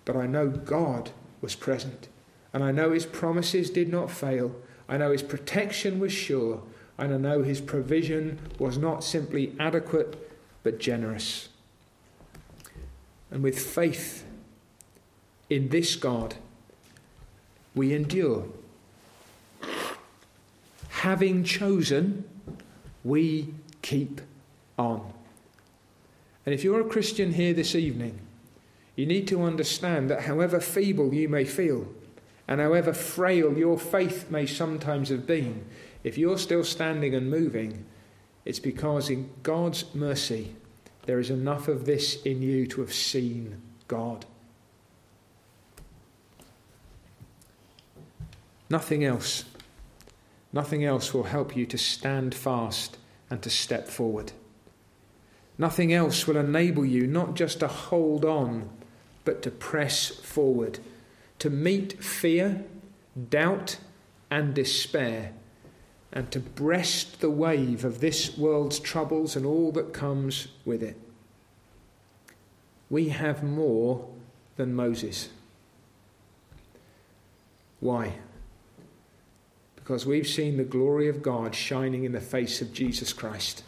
but 0.04 0.14
I 0.14 0.28
know 0.28 0.46
God 0.48 1.10
was 1.40 1.56
present. 1.56 2.06
And 2.52 2.62
I 2.62 2.70
know 2.70 2.92
his 2.92 3.06
promises 3.06 3.70
did 3.70 3.88
not 3.88 4.08
fail. 4.12 4.54
I 4.88 4.98
know 4.98 5.10
his 5.10 5.24
protection 5.24 5.98
was 5.98 6.12
sure. 6.12 6.62
And 6.96 7.12
I 7.12 7.16
know 7.16 7.42
his 7.42 7.60
provision 7.60 8.38
was 8.60 8.78
not 8.78 9.02
simply 9.02 9.52
adequate, 9.58 10.30
but 10.62 10.78
generous. 10.78 11.48
And 13.30 13.42
with 13.42 13.58
faith 13.58 14.24
in 15.50 15.68
this 15.68 15.96
God, 15.96 16.36
we 17.74 17.94
endure 17.94 18.46
having 21.06 21.44
chosen, 21.44 22.24
we 23.04 23.54
keep 23.82 24.20
on. 24.78 25.12
And 26.44 26.54
if 26.54 26.64
you're 26.64 26.80
a 26.80 26.88
Christian 26.88 27.34
here 27.34 27.52
this 27.52 27.74
evening, 27.74 28.18
you 28.96 29.04
need 29.04 29.28
to 29.28 29.42
understand 29.42 30.08
that 30.10 30.22
however 30.22 30.58
feeble 30.58 31.12
you 31.12 31.28
may 31.28 31.44
feel, 31.44 31.86
and 32.48 32.60
however 32.60 32.92
frail 32.92 33.58
your 33.58 33.78
faith 33.78 34.30
may 34.30 34.46
sometimes 34.46 35.10
have 35.10 35.26
been, 35.26 35.66
if 36.02 36.16
you're 36.16 36.38
still 36.38 36.64
standing 36.64 37.14
and 37.14 37.30
moving, 37.30 37.84
it's 38.44 38.60
because 38.60 39.10
in 39.10 39.30
God's 39.42 39.94
mercy 39.94 40.56
there 41.06 41.18
is 41.18 41.30
enough 41.30 41.68
of 41.68 41.86
this 41.86 42.22
in 42.22 42.42
you 42.42 42.66
to 42.66 42.80
have 42.80 42.92
seen 42.92 43.62
God. 43.88 44.26
Nothing 48.68 49.04
else 49.04 49.44
Nothing 50.56 50.86
else 50.86 51.12
will 51.12 51.24
help 51.24 51.54
you 51.54 51.66
to 51.66 51.76
stand 51.76 52.34
fast 52.34 52.96
and 53.28 53.42
to 53.42 53.50
step 53.50 53.88
forward. 53.88 54.32
Nothing 55.58 55.92
else 55.92 56.26
will 56.26 56.38
enable 56.38 56.86
you 56.86 57.06
not 57.06 57.34
just 57.34 57.60
to 57.60 57.68
hold 57.68 58.24
on, 58.24 58.70
but 59.26 59.42
to 59.42 59.50
press 59.50 60.08
forward, 60.08 60.78
to 61.40 61.50
meet 61.50 62.02
fear, 62.02 62.64
doubt, 63.28 63.76
and 64.30 64.54
despair, 64.54 65.32
and 66.12 66.30
to 66.30 66.40
breast 66.40 67.20
the 67.20 67.30
wave 67.30 67.84
of 67.84 68.00
this 68.00 68.36
world's 68.36 68.78
troubles 68.78 69.36
and 69.36 69.44
all 69.44 69.72
that 69.72 69.92
comes 69.92 70.48
with 70.64 70.82
it. 70.82 70.96
We 72.88 73.08
have 73.10 73.42
more 73.42 74.08
than 74.56 74.74
Moses. 74.74 75.28
Why? 77.80 78.14
because 79.86 80.04
we've 80.04 80.26
seen 80.26 80.56
the 80.56 80.64
glory 80.64 81.08
of 81.08 81.22
God 81.22 81.54
shining 81.54 82.02
in 82.02 82.10
the 82.10 82.20
face 82.20 82.60
of 82.60 82.72
Jesus 82.72 83.12
Christ. 83.12 83.62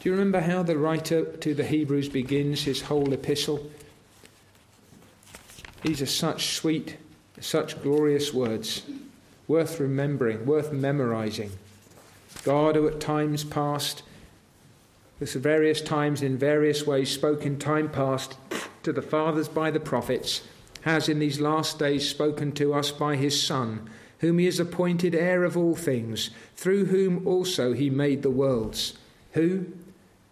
Do 0.00 0.08
you 0.08 0.14
remember 0.14 0.40
how 0.40 0.62
the 0.62 0.78
writer 0.78 1.26
to 1.26 1.52
the 1.52 1.66
Hebrews 1.66 2.08
begins 2.08 2.62
his 2.62 2.80
whole 2.80 3.12
epistle? 3.12 3.70
These 5.82 6.00
are 6.00 6.06
such 6.06 6.56
sweet, 6.56 6.96
such 7.38 7.82
glorious 7.82 8.32
words, 8.32 8.86
worth 9.46 9.78
remembering, 9.78 10.46
worth 10.46 10.72
memorizing. 10.72 11.50
God, 12.48 12.76
who 12.76 12.88
at 12.88 12.98
times 12.98 13.44
past, 13.44 14.02
with 15.20 15.34
various 15.34 15.82
times 15.82 16.22
in 16.22 16.38
various 16.38 16.86
ways 16.86 17.10
spoke 17.10 17.44
in 17.44 17.58
time 17.58 17.90
past 17.90 18.36
to 18.82 18.90
the 18.90 19.02
fathers 19.02 19.48
by 19.48 19.70
the 19.70 19.78
prophets, 19.80 20.42
has 20.82 21.10
in 21.10 21.18
these 21.18 21.40
last 21.40 21.78
days 21.78 22.08
spoken 22.08 22.52
to 22.52 22.72
us 22.72 22.90
by 22.90 23.16
his 23.16 23.42
Son 23.42 23.90
whom 24.20 24.38
he 24.38 24.46
has 24.46 24.58
appointed 24.58 25.14
heir 25.14 25.44
of 25.44 25.56
all 25.56 25.74
things, 25.74 26.30
through 26.56 26.86
whom 26.86 27.26
also 27.26 27.72
he 27.72 27.90
made 27.90 28.22
the 28.22 28.30
worlds, 28.30 28.98
who, 29.32 29.66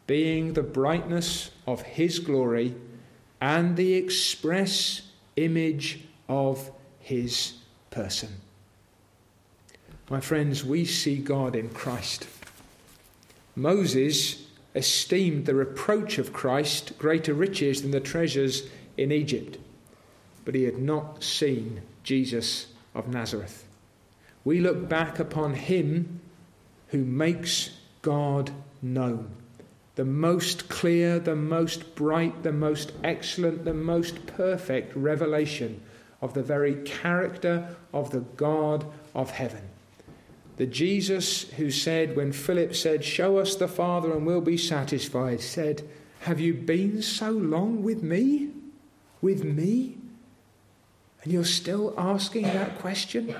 being 0.07 0.55
the 0.55 0.63
brightness 0.63 1.51
of 1.67 1.83
his 1.83 2.19
glory 2.19 2.75
and 3.41 3.77
the 3.77 3.95
express 3.95 5.03
image 5.37 6.01
of 6.29 6.71
his 6.99 7.55
person. 7.91 8.41
My 10.09 10.21
friends, 10.21 10.65
we 10.65 10.85
see 10.85 11.17
God 11.17 11.57
in 11.57 11.71
Christ. 11.71 12.27
Moses 13.55 14.47
esteemed 14.75 15.47
the 15.47 15.55
reproach 15.55 16.19
of 16.19 16.33
Christ 16.33 16.99
greater 16.99 17.35
riches 17.35 17.83
than 17.83 17.91
the 17.91 18.01
treasures 18.01 18.69
in 18.97 19.11
Egypt, 19.11 19.59
but 20.45 20.55
he 20.55 20.65
had 20.65 20.79
not 20.79 21.25
seen 21.25 21.83
Jesus 22.05 22.67
of 22.95 23.09
Nazareth 23.09 23.67
we 24.47 24.61
look 24.61 24.89
back 24.89 25.19
upon 25.19 25.55
him 25.55 26.21
who 26.91 27.05
makes 27.05 27.71
God 28.01 28.53
known. 28.81 29.29
The 29.97 30.05
most 30.05 30.69
clear, 30.69 31.19
the 31.19 31.35
most 31.35 31.97
bright, 31.97 32.45
the 32.45 32.53
most 32.53 32.93
excellent, 33.03 33.65
the 33.65 33.75
most 33.75 34.25
perfect 34.25 34.95
revelation 34.95 35.83
of 36.23 36.33
the 36.33 36.45
very 36.45 36.77
character 36.85 37.75
of 37.93 38.11
the 38.11 38.21
God 38.21 38.87
of 39.17 39.33
heaven. 39.33 39.63
The 40.57 40.67
Jesus 40.67 41.43
who 41.53 41.71
said, 41.71 42.17
when 42.17 42.33
Philip 42.33 42.75
said, 42.75 43.05
Show 43.05 43.39
us 43.39 43.55
the 43.55 43.69
Father 43.69 44.13
and 44.13 44.27
we'll 44.27 44.41
be 44.41 44.57
satisfied, 44.57 45.41
said, 45.41 45.87
Have 46.21 46.41
you 46.41 46.55
been 46.55 47.03
so 47.03 47.31
long 47.31 47.83
with 47.83 48.03
me? 48.03 48.51
With 49.21 49.45
me? 49.45 49.99
And 51.23 51.33
you're 51.33 51.45
still 51.45 51.93
asking 51.99 52.45
that 52.45 52.79
question? 52.79 53.35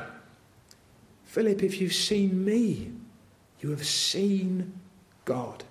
Philip, 1.25 1.63
if 1.63 1.81
you've 1.81 1.95
seen 1.95 2.45
me, 2.45 2.93
you 3.61 3.71
have 3.71 3.87
seen 3.87 4.75
God. 5.25 5.65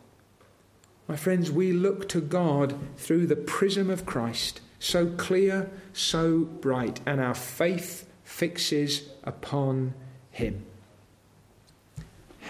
My 1.07 1.15
friends, 1.15 1.51
we 1.51 1.71
look 1.71 2.09
to 2.09 2.21
God 2.21 2.75
through 2.97 3.27
the 3.27 3.35
prism 3.35 3.91
of 3.91 4.05
Christ, 4.05 4.61
so 4.79 5.07
clear, 5.11 5.69
so 5.93 6.39
bright, 6.39 6.99
and 7.05 7.21
our 7.21 7.35
faith 7.35 8.07
fixes 8.23 9.09
upon 9.23 9.93
Him. 10.31 10.65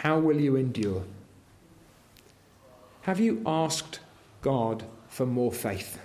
How 0.02 0.20
will 0.20 0.40
you 0.40 0.56
endure? 0.56 1.04
Have 3.02 3.20
you 3.20 3.42
asked 3.46 4.00
God 4.42 4.84
for 5.08 5.26
more 5.26 5.52
faith? 5.52 6.00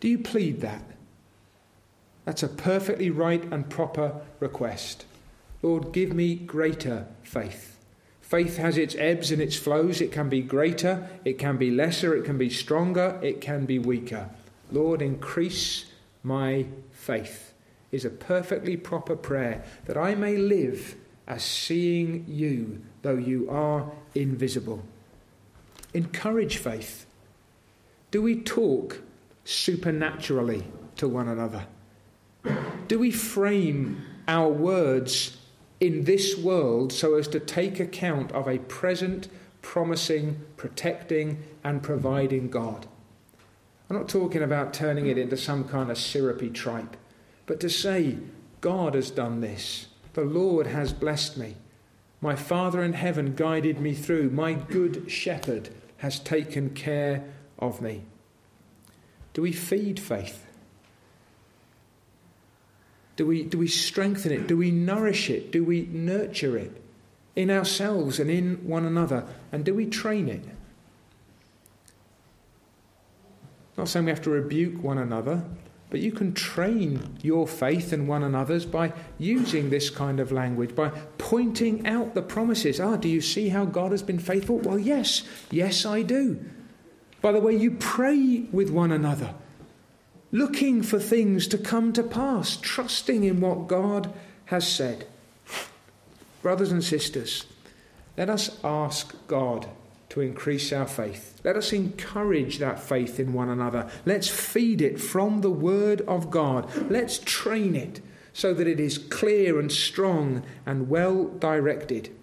Do 0.00 0.08
you 0.08 0.18
plead 0.18 0.60
that? 0.60 0.84
That's 2.24 2.42
a 2.42 2.48
perfectly 2.48 3.10
right 3.10 3.42
and 3.52 3.68
proper 3.68 4.20
request. 4.40 5.04
Lord, 5.62 5.92
give 5.92 6.12
me 6.12 6.34
greater 6.34 7.06
faith. 7.22 7.78
Faith 8.20 8.56
has 8.56 8.78
its 8.78 8.96
ebbs 8.98 9.30
and 9.30 9.40
its 9.40 9.56
flows. 9.56 10.00
It 10.00 10.10
can 10.10 10.28
be 10.28 10.40
greater, 10.40 11.08
it 11.24 11.38
can 11.38 11.56
be 11.56 11.70
lesser, 11.70 12.14
it 12.14 12.24
can 12.24 12.38
be 12.38 12.50
stronger, 12.50 13.18
it 13.22 13.40
can 13.40 13.66
be 13.66 13.78
weaker. 13.78 14.30
Lord, 14.72 15.02
increase 15.02 15.86
my 16.22 16.66
faith 16.92 17.52
is 17.92 18.04
a 18.04 18.10
perfectly 18.10 18.76
proper 18.76 19.14
prayer 19.14 19.62
that 19.84 19.96
I 19.96 20.14
may 20.14 20.36
live 20.36 20.96
as 21.26 21.42
seeing 21.42 22.24
you, 22.28 22.82
though 23.02 23.16
you 23.16 23.48
are 23.50 23.90
invisible. 24.14 24.82
Encourage 25.92 26.56
faith. 26.56 27.06
Do 28.10 28.20
we 28.22 28.40
talk 28.40 29.00
supernaturally 29.44 30.64
to 30.96 31.08
one 31.08 31.28
another? 31.28 31.66
Do 32.88 32.98
we 32.98 33.10
frame 33.10 34.04
our 34.28 34.48
words 34.48 35.38
in 35.80 36.04
this 36.04 36.36
world 36.36 36.92
so 36.92 37.14
as 37.14 37.28
to 37.28 37.40
take 37.40 37.80
account 37.80 38.32
of 38.32 38.46
a 38.46 38.58
present, 38.58 39.28
promising, 39.62 40.40
protecting, 40.56 41.42
and 41.62 41.82
providing 41.82 42.50
God? 42.50 42.86
I'm 43.88 43.96
not 43.96 44.08
talking 44.08 44.42
about 44.42 44.74
turning 44.74 45.06
it 45.06 45.18
into 45.18 45.36
some 45.36 45.64
kind 45.64 45.90
of 45.90 45.98
syrupy 45.98 46.50
tripe, 46.50 46.96
but 47.46 47.60
to 47.60 47.70
say, 47.70 48.18
God 48.60 48.94
has 48.94 49.10
done 49.10 49.40
this. 49.40 49.88
The 50.14 50.24
Lord 50.24 50.66
has 50.68 50.92
blessed 50.92 51.36
me. 51.36 51.56
My 52.20 52.36
Father 52.36 52.82
in 52.82 52.94
heaven 52.94 53.34
guided 53.34 53.80
me 53.80 53.92
through. 53.92 54.30
My 54.30 54.54
good 54.54 55.10
shepherd 55.10 55.68
has 55.98 56.18
taken 56.18 56.70
care 56.70 57.24
of 57.58 57.82
me. 57.82 58.04
Do 59.34 59.42
we 59.42 59.52
feed 59.52 60.00
faith? 60.00 60.46
Do 63.16 63.26
we, 63.26 63.42
do 63.42 63.58
we 63.58 63.68
strengthen 63.68 64.32
it? 64.32 64.46
Do 64.46 64.56
we 64.56 64.70
nourish 64.70 65.30
it? 65.30 65.50
Do 65.50 65.64
we 65.64 65.82
nurture 65.86 66.56
it 66.56 66.82
in 67.36 67.50
ourselves 67.50 68.18
and 68.18 68.30
in 68.30 68.66
one 68.66 68.84
another? 68.84 69.24
And 69.52 69.64
do 69.64 69.74
we 69.74 69.86
train 69.86 70.28
it? 70.28 70.44
Not 73.76 73.88
saying 73.88 74.04
we 74.04 74.10
have 74.12 74.22
to 74.22 74.30
rebuke 74.30 74.82
one 74.82 74.98
another, 74.98 75.44
but 75.94 76.02
you 76.02 76.10
can 76.10 76.34
train 76.34 77.16
your 77.22 77.46
faith 77.46 77.92
and 77.92 78.08
one 78.08 78.24
another's 78.24 78.66
by 78.66 78.92
using 79.16 79.70
this 79.70 79.90
kind 79.90 80.18
of 80.18 80.32
language, 80.32 80.74
by 80.74 80.88
pointing 81.18 81.86
out 81.86 82.16
the 82.16 82.20
promises. 82.20 82.80
Ah, 82.80 82.96
do 82.96 83.08
you 83.08 83.20
see 83.20 83.50
how 83.50 83.64
God 83.64 83.92
has 83.92 84.02
been 84.02 84.18
faithful? 84.18 84.58
Well, 84.58 84.76
yes, 84.76 85.22
yes, 85.52 85.86
I 85.86 86.02
do. 86.02 86.44
By 87.22 87.30
the 87.30 87.38
way, 87.38 87.54
you 87.54 87.70
pray 87.70 88.46
with 88.50 88.70
one 88.70 88.90
another, 88.90 89.34
looking 90.32 90.82
for 90.82 90.98
things 90.98 91.46
to 91.46 91.58
come 91.58 91.92
to 91.92 92.02
pass, 92.02 92.56
trusting 92.56 93.22
in 93.22 93.40
what 93.40 93.68
God 93.68 94.12
has 94.46 94.66
said. 94.66 95.06
Brothers 96.42 96.72
and 96.72 96.82
sisters, 96.82 97.46
let 98.16 98.28
us 98.28 98.58
ask 98.64 99.14
God 99.28 99.68
to 100.14 100.20
increase 100.20 100.72
our 100.72 100.86
faith. 100.86 101.40
Let 101.42 101.56
us 101.56 101.72
encourage 101.72 102.60
that 102.60 102.78
faith 102.78 103.18
in 103.18 103.32
one 103.32 103.48
another. 103.48 103.90
Let's 104.06 104.28
feed 104.28 104.80
it 104.80 105.00
from 105.00 105.40
the 105.40 105.50
Word 105.50 106.02
of 106.02 106.30
God. 106.30 106.70
Let's 106.88 107.18
train 107.18 107.74
it 107.74 108.00
so 108.32 108.54
that 108.54 108.68
it 108.68 108.78
is 108.78 108.96
clear 108.96 109.58
and 109.58 109.72
strong 109.72 110.44
and 110.64 110.88
well 110.88 111.24
directed. 111.24 112.14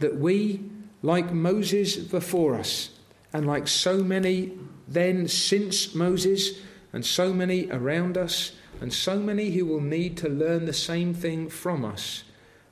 That 0.00 0.16
we, 0.16 0.68
like 1.00 1.32
Moses 1.32 1.94
before 1.94 2.56
us, 2.56 2.90
and 3.32 3.46
like 3.46 3.68
so 3.68 4.02
many 4.02 4.58
then 4.88 5.28
since 5.28 5.94
Moses, 5.94 6.58
and 6.92 7.06
so 7.06 7.32
many 7.32 7.70
around 7.70 8.18
us, 8.18 8.50
and 8.80 8.92
so 8.92 9.20
many 9.20 9.52
who 9.52 9.64
will 9.64 9.80
need 9.80 10.16
to 10.16 10.28
learn 10.28 10.64
the 10.64 10.72
same 10.72 11.14
thing 11.14 11.48
from 11.48 11.84
us, 11.84 12.24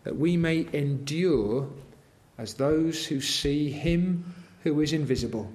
that 0.03 0.17
we 0.17 0.37
may 0.37 0.67
endure 0.73 1.71
as 2.37 2.55
those 2.55 3.07
who 3.07 3.21
see 3.21 3.71
Him 3.71 4.35
who 4.63 4.81
is 4.81 4.93
invisible, 4.93 5.51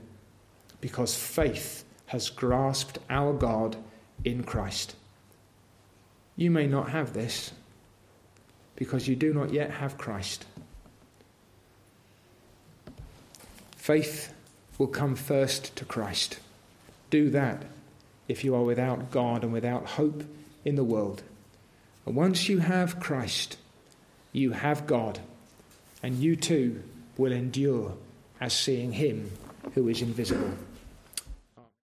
because 0.82 1.16
faith 1.16 1.84
has 2.08 2.30
grasped 2.30 2.99
our 3.10 3.34
God 3.34 3.78
in 4.24 4.43
Christ. 4.43 4.95
You 6.36 6.51
may 6.51 6.68
not 6.68 6.89
have 6.89 7.14
this 7.14 7.51
because 8.76 9.08
you 9.08 9.16
do 9.16 9.34
not 9.34 9.53
yet 9.53 9.72
have 9.72 9.97
Christ. 9.97 10.45
Faith 13.78 14.34
will 14.78 14.88
come 14.88 15.16
first 15.16 15.76
to 15.76 15.86
Christ. 15.86 16.39
Do 17.10 17.30
that 17.30 17.64
if 18.28 18.43
you 18.43 18.56
are 18.56 18.64
without 18.64 19.12
God 19.12 19.43
and 19.43 19.53
without 19.53 19.86
hope 19.86 20.24
in 20.66 20.76
the 20.76 20.84
world. 20.84 21.22
And 22.06 22.16
once 22.16 22.49
you 22.49 22.60
have 22.60 22.99
Christ, 22.99 23.58
you 24.32 24.51
have 24.51 24.88
God, 24.88 25.20
and 26.03 26.16
you 26.16 26.36
too 26.36 26.84
will 27.18 27.32
endure 27.32 27.93
as 28.40 28.54
seeing 28.54 28.92
him 28.92 29.32
who 29.74 29.88
is 29.90 30.02
invisible. 30.02 30.52